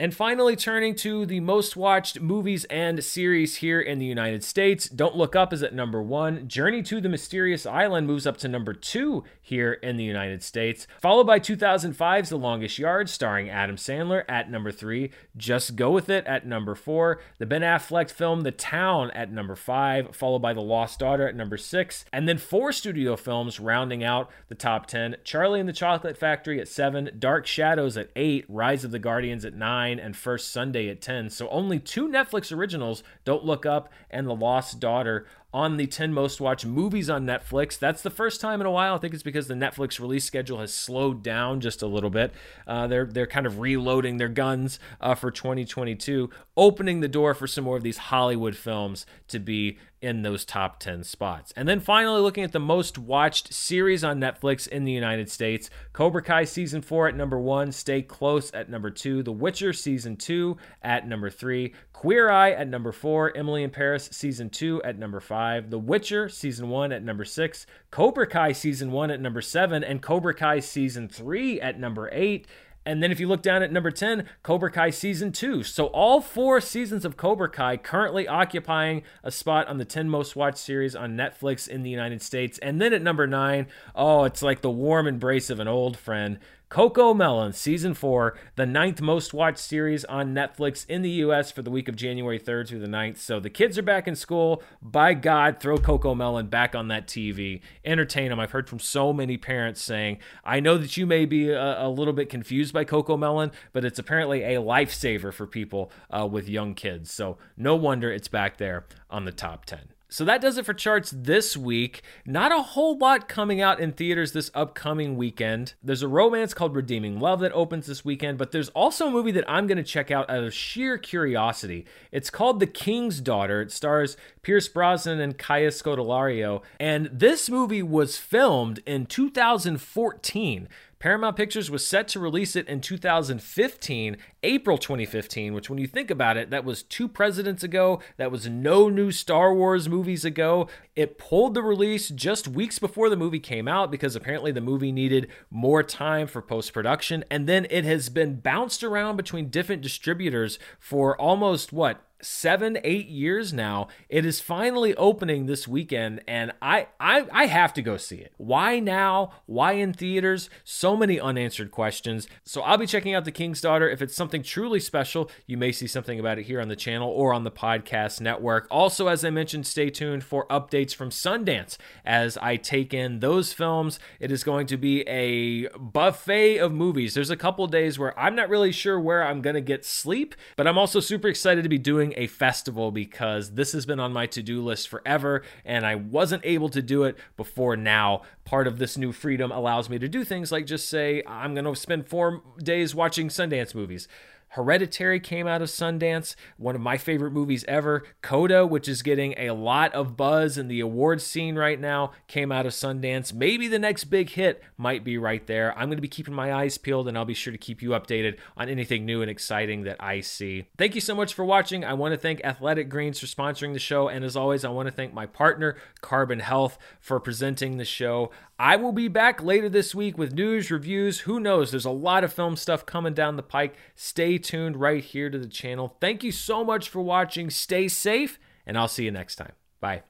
And 0.00 0.14
finally, 0.14 0.56
turning 0.56 0.94
to 0.94 1.26
the 1.26 1.40
most 1.40 1.76
watched 1.76 2.22
movies 2.22 2.64
and 2.70 3.04
series 3.04 3.56
here 3.56 3.78
in 3.78 3.98
the 3.98 4.06
United 4.06 4.42
States, 4.42 4.88
Don't 4.88 5.14
Look 5.14 5.36
Up 5.36 5.52
is 5.52 5.62
at 5.62 5.74
number 5.74 6.02
one. 6.02 6.48
Journey 6.48 6.82
to 6.84 7.02
the 7.02 7.10
Mysterious 7.10 7.66
Island 7.66 8.06
moves 8.06 8.26
up 8.26 8.38
to 8.38 8.48
number 8.48 8.72
two 8.72 9.24
here 9.42 9.74
in 9.74 9.98
the 9.98 10.04
United 10.04 10.42
States, 10.42 10.86
followed 11.02 11.26
by 11.26 11.38
2005's 11.38 12.30
The 12.30 12.38
Longest 12.38 12.78
Yard, 12.78 13.10
starring 13.10 13.50
Adam 13.50 13.76
Sandler 13.76 14.24
at 14.26 14.50
number 14.50 14.72
three. 14.72 15.10
Just 15.36 15.76
Go 15.76 15.90
With 15.90 16.08
It 16.08 16.24
at 16.24 16.46
number 16.46 16.74
four. 16.74 17.20
The 17.36 17.44
Ben 17.44 17.60
Affleck 17.60 18.10
film 18.10 18.40
The 18.40 18.52
Town 18.52 19.10
at 19.10 19.30
number 19.30 19.54
five, 19.54 20.16
followed 20.16 20.40
by 20.40 20.54
The 20.54 20.62
Lost 20.62 20.98
Daughter 20.98 21.28
at 21.28 21.36
number 21.36 21.58
six. 21.58 22.06
And 22.10 22.26
then 22.26 22.38
four 22.38 22.72
studio 22.72 23.16
films 23.16 23.60
rounding 23.60 24.02
out 24.02 24.30
the 24.48 24.54
top 24.54 24.86
10 24.86 25.16
Charlie 25.24 25.60
and 25.60 25.68
the 25.68 25.74
Chocolate 25.74 26.16
Factory 26.16 26.58
at 26.58 26.68
seven, 26.68 27.10
Dark 27.18 27.46
Shadows 27.46 27.98
at 27.98 28.08
eight, 28.16 28.46
Rise 28.48 28.82
of 28.82 28.92
the 28.92 28.98
Guardians 28.98 29.44
at 29.44 29.52
nine 29.52 29.89
9 29.90 30.04
and 30.04 30.16
First 30.16 30.50
Sunday 30.50 30.88
at 30.88 31.00
10. 31.00 31.30
So 31.30 31.48
only 31.48 31.78
two 31.78 32.08
Netflix 32.08 32.56
originals, 32.56 33.02
Don't 33.24 33.44
Look 33.44 33.66
Up 33.66 33.92
and 34.10 34.26
The 34.26 34.34
Lost 34.34 34.80
Daughter, 34.80 35.26
on 35.52 35.76
the 35.76 35.86
10 35.86 36.12
most 36.12 36.40
watched 36.40 36.64
movies 36.64 37.10
on 37.10 37.26
Netflix. 37.26 37.76
That's 37.76 38.02
the 38.02 38.10
first 38.10 38.40
time 38.40 38.60
in 38.60 38.66
a 38.68 38.70
while. 38.70 38.94
I 38.94 38.98
think 38.98 39.14
it's 39.14 39.22
because 39.22 39.48
the 39.48 39.54
Netflix 39.54 39.98
release 39.98 40.24
schedule 40.24 40.60
has 40.60 40.72
slowed 40.72 41.24
down 41.24 41.60
just 41.60 41.82
a 41.82 41.88
little 41.88 42.10
bit. 42.10 42.32
Uh, 42.68 42.86
they're 42.86 43.06
they're 43.06 43.26
kind 43.26 43.46
of 43.46 43.58
reloading 43.58 44.18
their 44.18 44.28
guns 44.28 44.78
uh, 45.00 45.16
for 45.16 45.32
2022, 45.32 46.30
opening 46.56 47.00
the 47.00 47.08
door 47.08 47.34
for 47.34 47.48
some 47.48 47.64
more 47.64 47.76
of 47.76 47.82
these 47.82 47.98
Hollywood 47.98 48.56
films 48.56 49.06
to 49.26 49.40
be 49.40 49.78
in 50.02 50.22
those 50.22 50.44
top 50.44 50.80
10 50.80 51.04
spots. 51.04 51.52
And 51.56 51.68
then 51.68 51.80
finally, 51.80 52.20
looking 52.20 52.44
at 52.44 52.52
the 52.52 52.60
most 52.60 52.98
watched 52.98 53.52
series 53.52 54.02
on 54.02 54.20
Netflix 54.20 54.66
in 54.66 54.84
the 54.84 54.92
United 54.92 55.30
States 55.30 55.68
Cobra 55.92 56.22
Kai 56.22 56.44
season 56.44 56.82
4 56.82 57.08
at 57.08 57.16
number 57.16 57.38
1, 57.38 57.72
Stay 57.72 58.02
Close 58.02 58.50
at 58.52 58.70
number 58.70 58.90
2, 58.90 59.22
The 59.22 59.32
Witcher 59.32 59.72
season 59.72 60.16
2 60.16 60.56
at 60.82 61.06
number 61.06 61.28
3, 61.30 61.74
Queer 61.92 62.30
Eye 62.30 62.52
at 62.52 62.68
number 62.68 62.92
4, 62.92 63.36
Emily 63.36 63.62
in 63.62 63.70
Paris 63.70 64.08
season 64.12 64.48
2 64.48 64.82
at 64.82 64.98
number 64.98 65.20
5. 65.20 65.70
The 65.70 65.78
Witcher 65.78 66.28
season 66.28 66.68
one 66.68 66.92
at 66.92 67.02
number 67.02 67.24
six. 67.24 67.66
Cobra 67.90 68.26
Kai 68.26 68.52
season 68.52 68.92
one 68.92 69.10
at 69.10 69.20
number 69.20 69.40
seven. 69.40 69.84
And 69.84 70.02
Cobra 70.02 70.34
Kai 70.34 70.60
season 70.60 71.08
three 71.08 71.60
at 71.60 71.78
number 71.78 72.08
eight. 72.12 72.46
And 72.86 73.02
then 73.02 73.12
if 73.12 73.20
you 73.20 73.28
look 73.28 73.42
down 73.42 73.62
at 73.62 73.72
number 73.72 73.90
10, 73.90 74.26
Cobra 74.42 74.70
Kai 74.70 74.90
season 74.90 75.32
2. 75.32 75.62
So 75.62 75.86
all 75.86 76.20
four 76.20 76.60
seasons 76.60 77.04
of 77.04 77.16
Cobra 77.16 77.48
Kai 77.48 77.76
currently 77.76 78.26
occupying 78.26 79.02
a 79.22 79.30
spot 79.30 79.68
on 79.68 79.78
the 79.78 79.84
10 79.84 80.08
most 80.08 80.34
watched 80.34 80.58
series 80.58 80.96
on 80.96 81.16
Netflix 81.16 81.68
in 81.68 81.82
the 81.82 81.90
United 81.90 82.22
States. 82.22 82.58
And 82.58 82.80
then 82.80 82.92
at 82.92 83.02
number 83.02 83.26
9, 83.26 83.66
oh, 83.94 84.24
it's 84.24 84.42
like 84.42 84.62
the 84.62 84.70
warm 84.70 85.06
embrace 85.06 85.50
of 85.50 85.60
an 85.60 85.68
old 85.68 85.98
friend. 85.98 86.38
CoComelon, 86.70 87.52
season 87.52 87.94
four, 87.94 88.38
the 88.54 88.64
ninth 88.64 89.00
most 89.00 89.34
watched 89.34 89.58
series 89.58 90.04
on 90.04 90.32
Netflix 90.32 90.86
in 90.88 91.02
the 91.02 91.10
US 91.10 91.50
for 91.50 91.62
the 91.62 91.70
week 91.70 91.88
of 91.88 91.96
January 91.96 92.38
3rd 92.38 92.68
through 92.68 92.78
the 92.78 92.86
9th. 92.86 93.16
So 93.16 93.40
the 93.40 93.50
kids 93.50 93.76
are 93.76 93.82
back 93.82 94.06
in 94.06 94.14
school. 94.14 94.62
By 94.80 95.14
God, 95.14 95.58
throw 95.58 95.78
CoComelon 95.78 96.48
back 96.48 96.76
on 96.76 96.86
that 96.86 97.08
TV. 97.08 97.60
Entertain 97.84 98.28
them. 98.28 98.38
I've 98.38 98.52
heard 98.52 98.68
from 98.68 98.78
so 98.78 99.12
many 99.12 99.36
parents 99.36 99.82
saying, 99.82 100.18
I 100.44 100.60
know 100.60 100.78
that 100.78 100.96
you 100.96 101.06
may 101.06 101.24
be 101.24 101.50
a, 101.50 101.86
a 101.86 101.88
little 101.88 102.14
bit 102.14 102.28
confused 102.28 102.72
by 102.72 102.84
CoComelon, 102.84 103.52
but 103.72 103.84
it's 103.84 103.98
apparently 103.98 104.44
a 104.44 104.60
lifesaver 104.60 105.34
for 105.34 105.48
people 105.48 105.90
uh, 106.08 106.28
with 106.30 106.48
young 106.48 106.74
kids. 106.74 107.10
So 107.10 107.36
no 107.56 107.74
wonder 107.74 108.12
it's 108.12 108.28
back 108.28 108.58
there 108.58 108.86
on 109.10 109.24
the 109.24 109.32
top 109.32 109.64
10. 109.64 109.88
So 110.12 110.24
that 110.24 110.40
does 110.40 110.58
it 110.58 110.66
for 110.66 110.74
charts 110.74 111.14
this 111.16 111.56
week. 111.56 112.02
Not 112.26 112.50
a 112.50 112.62
whole 112.62 112.98
lot 112.98 113.28
coming 113.28 113.60
out 113.60 113.78
in 113.78 113.92
theaters 113.92 114.32
this 114.32 114.50
upcoming 114.54 115.16
weekend. 115.16 115.74
There's 115.84 116.02
a 116.02 116.08
romance 116.08 116.52
called 116.52 116.74
Redeeming 116.74 117.20
Love 117.20 117.38
that 117.40 117.52
opens 117.52 117.86
this 117.86 118.04
weekend, 118.04 118.36
but 118.36 118.50
there's 118.50 118.70
also 118.70 119.06
a 119.06 119.10
movie 119.12 119.30
that 119.30 119.48
I'm 119.48 119.68
going 119.68 119.78
to 119.78 119.84
check 119.84 120.10
out 120.10 120.28
out 120.28 120.42
of 120.42 120.52
sheer 120.52 120.98
curiosity. 120.98 121.86
It's 122.10 122.28
called 122.28 122.58
The 122.58 122.66
King's 122.66 123.20
Daughter. 123.20 123.62
It 123.62 123.70
stars 123.70 124.16
Pierce 124.42 124.66
Brosnan 124.66 125.20
and 125.20 125.38
Kaya 125.38 125.68
Scodelario, 125.68 126.62
and 126.80 127.08
this 127.12 127.48
movie 127.48 127.82
was 127.82 128.16
filmed 128.16 128.80
in 128.84 129.06
2014. 129.06 130.68
Paramount 131.00 131.34
Pictures 131.34 131.70
was 131.70 131.86
set 131.86 132.08
to 132.08 132.20
release 132.20 132.54
it 132.54 132.68
in 132.68 132.82
2015, 132.82 134.18
April 134.42 134.76
2015, 134.76 135.54
which, 135.54 135.70
when 135.70 135.78
you 135.78 135.86
think 135.86 136.10
about 136.10 136.36
it, 136.36 136.50
that 136.50 136.62
was 136.62 136.82
two 136.82 137.08
presidents 137.08 137.64
ago. 137.64 138.00
That 138.18 138.30
was 138.30 138.46
no 138.46 138.90
new 138.90 139.10
Star 139.10 139.54
Wars 139.54 139.88
movies 139.88 140.26
ago. 140.26 140.68
It 140.94 141.16
pulled 141.16 141.54
the 141.54 141.62
release 141.62 142.10
just 142.10 142.46
weeks 142.46 142.78
before 142.78 143.08
the 143.08 143.16
movie 143.16 143.40
came 143.40 143.66
out 143.66 143.90
because 143.90 144.14
apparently 144.14 144.52
the 144.52 144.60
movie 144.60 144.92
needed 144.92 145.28
more 145.50 145.82
time 145.82 146.26
for 146.26 146.42
post 146.42 146.74
production. 146.74 147.24
And 147.30 147.48
then 147.48 147.66
it 147.70 147.86
has 147.86 148.10
been 148.10 148.38
bounced 148.38 148.84
around 148.84 149.16
between 149.16 149.48
different 149.48 149.80
distributors 149.80 150.58
for 150.78 151.18
almost 151.18 151.72
what? 151.72 152.09
Seven, 152.22 152.78
eight 152.84 153.08
years 153.08 153.52
now. 153.52 153.88
It 154.08 154.24
is 154.24 154.40
finally 154.40 154.94
opening 154.96 155.46
this 155.46 155.66
weekend, 155.66 156.22
and 156.26 156.52
I, 156.60 156.88
I 156.98 157.26
I 157.32 157.46
have 157.46 157.72
to 157.74 157.82
go 157.82 157.96
see 157.96 158.16
it. 158.16 158.32
Why 158.36 158.78
now? 158.78 159.32
Why 159.46 159.72
in 159.72 159.92
theaters? 159.92 160.50
So 160.64 160.96
many 160.96 161.20
unanswered 161.20 161.70
questions. 161.70 162.28
So 162.44 162.62
I'll 162.62 162.78
be 162.78 162.86
checking 162.86 163.14
out 163.14 163.24
The 163.24 163.32
King's 163.32 163.60
Daughter. 163.60 163.88
If 163.88 164.02
it's 164.02 164.14
something 164.14 164.42
truly 164.42 164.80
special, 164.80 165.30
you 165.46 165.56
may 165.56 165.72
see 165.72 165.86
something 165.86 166.18
about 166.18 166.38
it 166.38 166.44
here 166.44 166.60
on 166.60 166.68
the 166.68 166.76
channel 166.76 167.10
or 167.10 167.32
on 167.32 167.44
the 167.44 167.50
podcast 167.50 168.20
network. 168.20 168.66
Also, 168.70 169.08
as 169.08 169.24
I 169.24 169.30
mentioned, 169.30 169.66
stay 169.66 169.90
tuned 169.90 170.24
for 170.24 170.46
updates 170.48 170.94
from 170.94 171.10
Sundance 171.10 171.76
as 172.04 172.36
I 172.38 172.56
take 172.56 172.94
in 172.94 173.20
those 173.20 173.52
films. 173.52 173.98
It 174.18 174.30
is 174.30 174.44
going 174.44 174.66
to 174.68 174.76
be 174.76 175.02
a 175.02 175.68
buffet 175.78 176.58
of 176.58 176.72
movies. 176.72 177.14
There's 177.14 177.30
a 177.30 177.36
couple 177.36 177.66
days 177.66 177.98
where 177.98 178.18
I'm 178.18 178.34
not 178.34 178.48
really 178.48 178.72
sure 178.72 178.98
where 178.98 179.24
I'm 179.24 179.42
gonna 179.42 179.60
get 179.60 179.84
sleep, 179.84 180.34
but 180.56 180.66
I'm 180.66 180.78
also 180.78 181.00
super 181.00 181.28
excited 181.28 181.62
to 181.62 181.68
be 181.68 181.78
doing 181.78 182.09
doing 182.10 182.22
a 182.22 182.26
festival 182.26 182.90
because 182.90 183.54
this 183.54 183.72
has 183.72 183.86
been 183.86 184.00
on 184.00 184.12
my 184.12 184.26
to 184.26 184.42
do 184.42 184.62
list 184.62 184.88
forever 184.88 185.42
and 185.64 185.86
I 185.86 185.94
wasn't 185.94 186.44
able 186.44 186.68
to 186.70 186.82
do 186.82 187.04
it 187.04 187.16
before 187.36 187.76
now. 187.76 188.22
Part 188.44 188.66
of 188.66 188.78
this 188.78 188.96
new 188.96 189.12
freedom 189.12 189.52
allows 189.52 189.88
me 189.88 189.98
to 189.98 190.08
do 190.08 190.24
things 190.24 190.52
like 190.52 190.66
just 190.66 190.88
say, 190.88 191.22
I'm 191.26 191.54
going 191.54 191.64
to 191.64 191.76
spend 191.76 192.08
four 192.08 192.42
days 192.62 192.94
watching 192.94 193.28
Sundance 193.28 193.74
movies. 193.74 194.08
Hereditary 194.54 195.20
came 195.20 195.46
out 195.46 195.62
of 195.62 195.68
Sundance, 195.68 196.34
one 196.56 196.74
of 196.74 196.80
my 196.80 196.98
favorite 196.98 197.30
movies 197.30 197.64
ever. 197.68 198.02
Coda, 198.20 198.66
which 198.66 198.88
is 198.88 199.02
getting 199.02 199.32
a 199.38 199.50
lot 199.50 199.94
of 199.94 200.16
buzz 200.16 200.58
in 200.58 200.66
the 200.66 200.80
awards 200.80 201.24
scene 201.24 201.56
right 201.56 201.78
now, 201.78 202.10
came 202.26 202.50
out 202.50 202.66
of 202.66 202.72
Sundance. 202.72 203.32
Maybe 203.32 203.68
the 203.68 203.78
next 203.78 204.04
big 204.04 204.30
hit 204.30 204.60
might 204.76 205.04
be 205.04 205.16
right 205.16 205.46
there. 205.46 205.72
I'm 205.78 205.86
going 205.86 205.98
to 205.98 206.02
be 206.02 206.08
keeping 206.08 206.34
my 206.34 206.52
eyes 206.52 206.78
peeled 206.78 207.06
and 207.06 207.16
I'll 207.16 207.24
be 207.24 207.32
sure 207.32 207.52
to 207.52 207.58
keep 207.58 207.80
you 207.80 207.90
updated 207.90 208.38
on 208.56 208.68
anything 208.68 209.06
new 209.06 209.22
and 209.22 209.30
exciting 209.30 209.84
that 209.84 210.02
I 210.02 210.20
see. 210.20 210.66
Thank 210.76 210.96
you 210.96 211.00
so 211.00 211.14
much 211.14 211.32
for 211.32 211.44
watching. 211.44 211.84
I 211.84 211.92
want 211.94 212.12
to 212.14 212.18
thank 212.18 212.40
Athletic 212.42 212.88
Greens 212.88 213.20
for 213.20 213.26
sponsoring 213.26 213.72
the 213.72 213.78
show. 213.78 214.08
And 214.08 214.24
as 214.24 214.34
always, 214.34 214.64
I 214.64 214.70
want 214.70 214.88
to 214.88 214.92
thank 214.92 215.14
my 215.14 215.26
partner, 215.26 215.76
Carbon 216.00 216.40
Health, 216.40 216.76
for 216.98 217.20
presenting 217.20 217.76
the 217.76 217.84
show. 217.84 218.32
I 218.60 218.76
will 218.76 218.92
be 218.92 219.08
back 219.08 219.42
later 219.42 219.70
this 219.70 219.94
week 219.94 220.18
with 220.18 220.34
news, 220.34 220.70
reviews. 220.70 221.20
Who 221.20 221.40
knows? 221.40 221.70
There's 221.70 221.86
a 221.86 221.90
lot 221.90 222.24
of 222.24 222.32
film 222.34 222.56
stuff 222.56 222.84
coming 222.84 223.14
down 223.14 223.36
the 223.36 223.42
pike. 223.42 223.74
Stay 223.94 224.36
tuned 224.36 224.76
right 224.76 225.02
here 225.02 225.30
to 225.30 225.38
the 225.38 225.48
channel. 225.48 225.96
Thank 225.98 226.22
you 226.22 226.30
so 226.30 226.62
much 226.62 226.90
for 226.90 227.00
watching. 227.00 227.48
Stay 227.48 227.88
safe, 227.88 228.38
and 228.66 228.76
I'll 228.76 228.86
see 228.86 229.06
you 229.06 229.12
next 229.12 229.36
time. 229.36 229.52
Bye. 229.80 230.02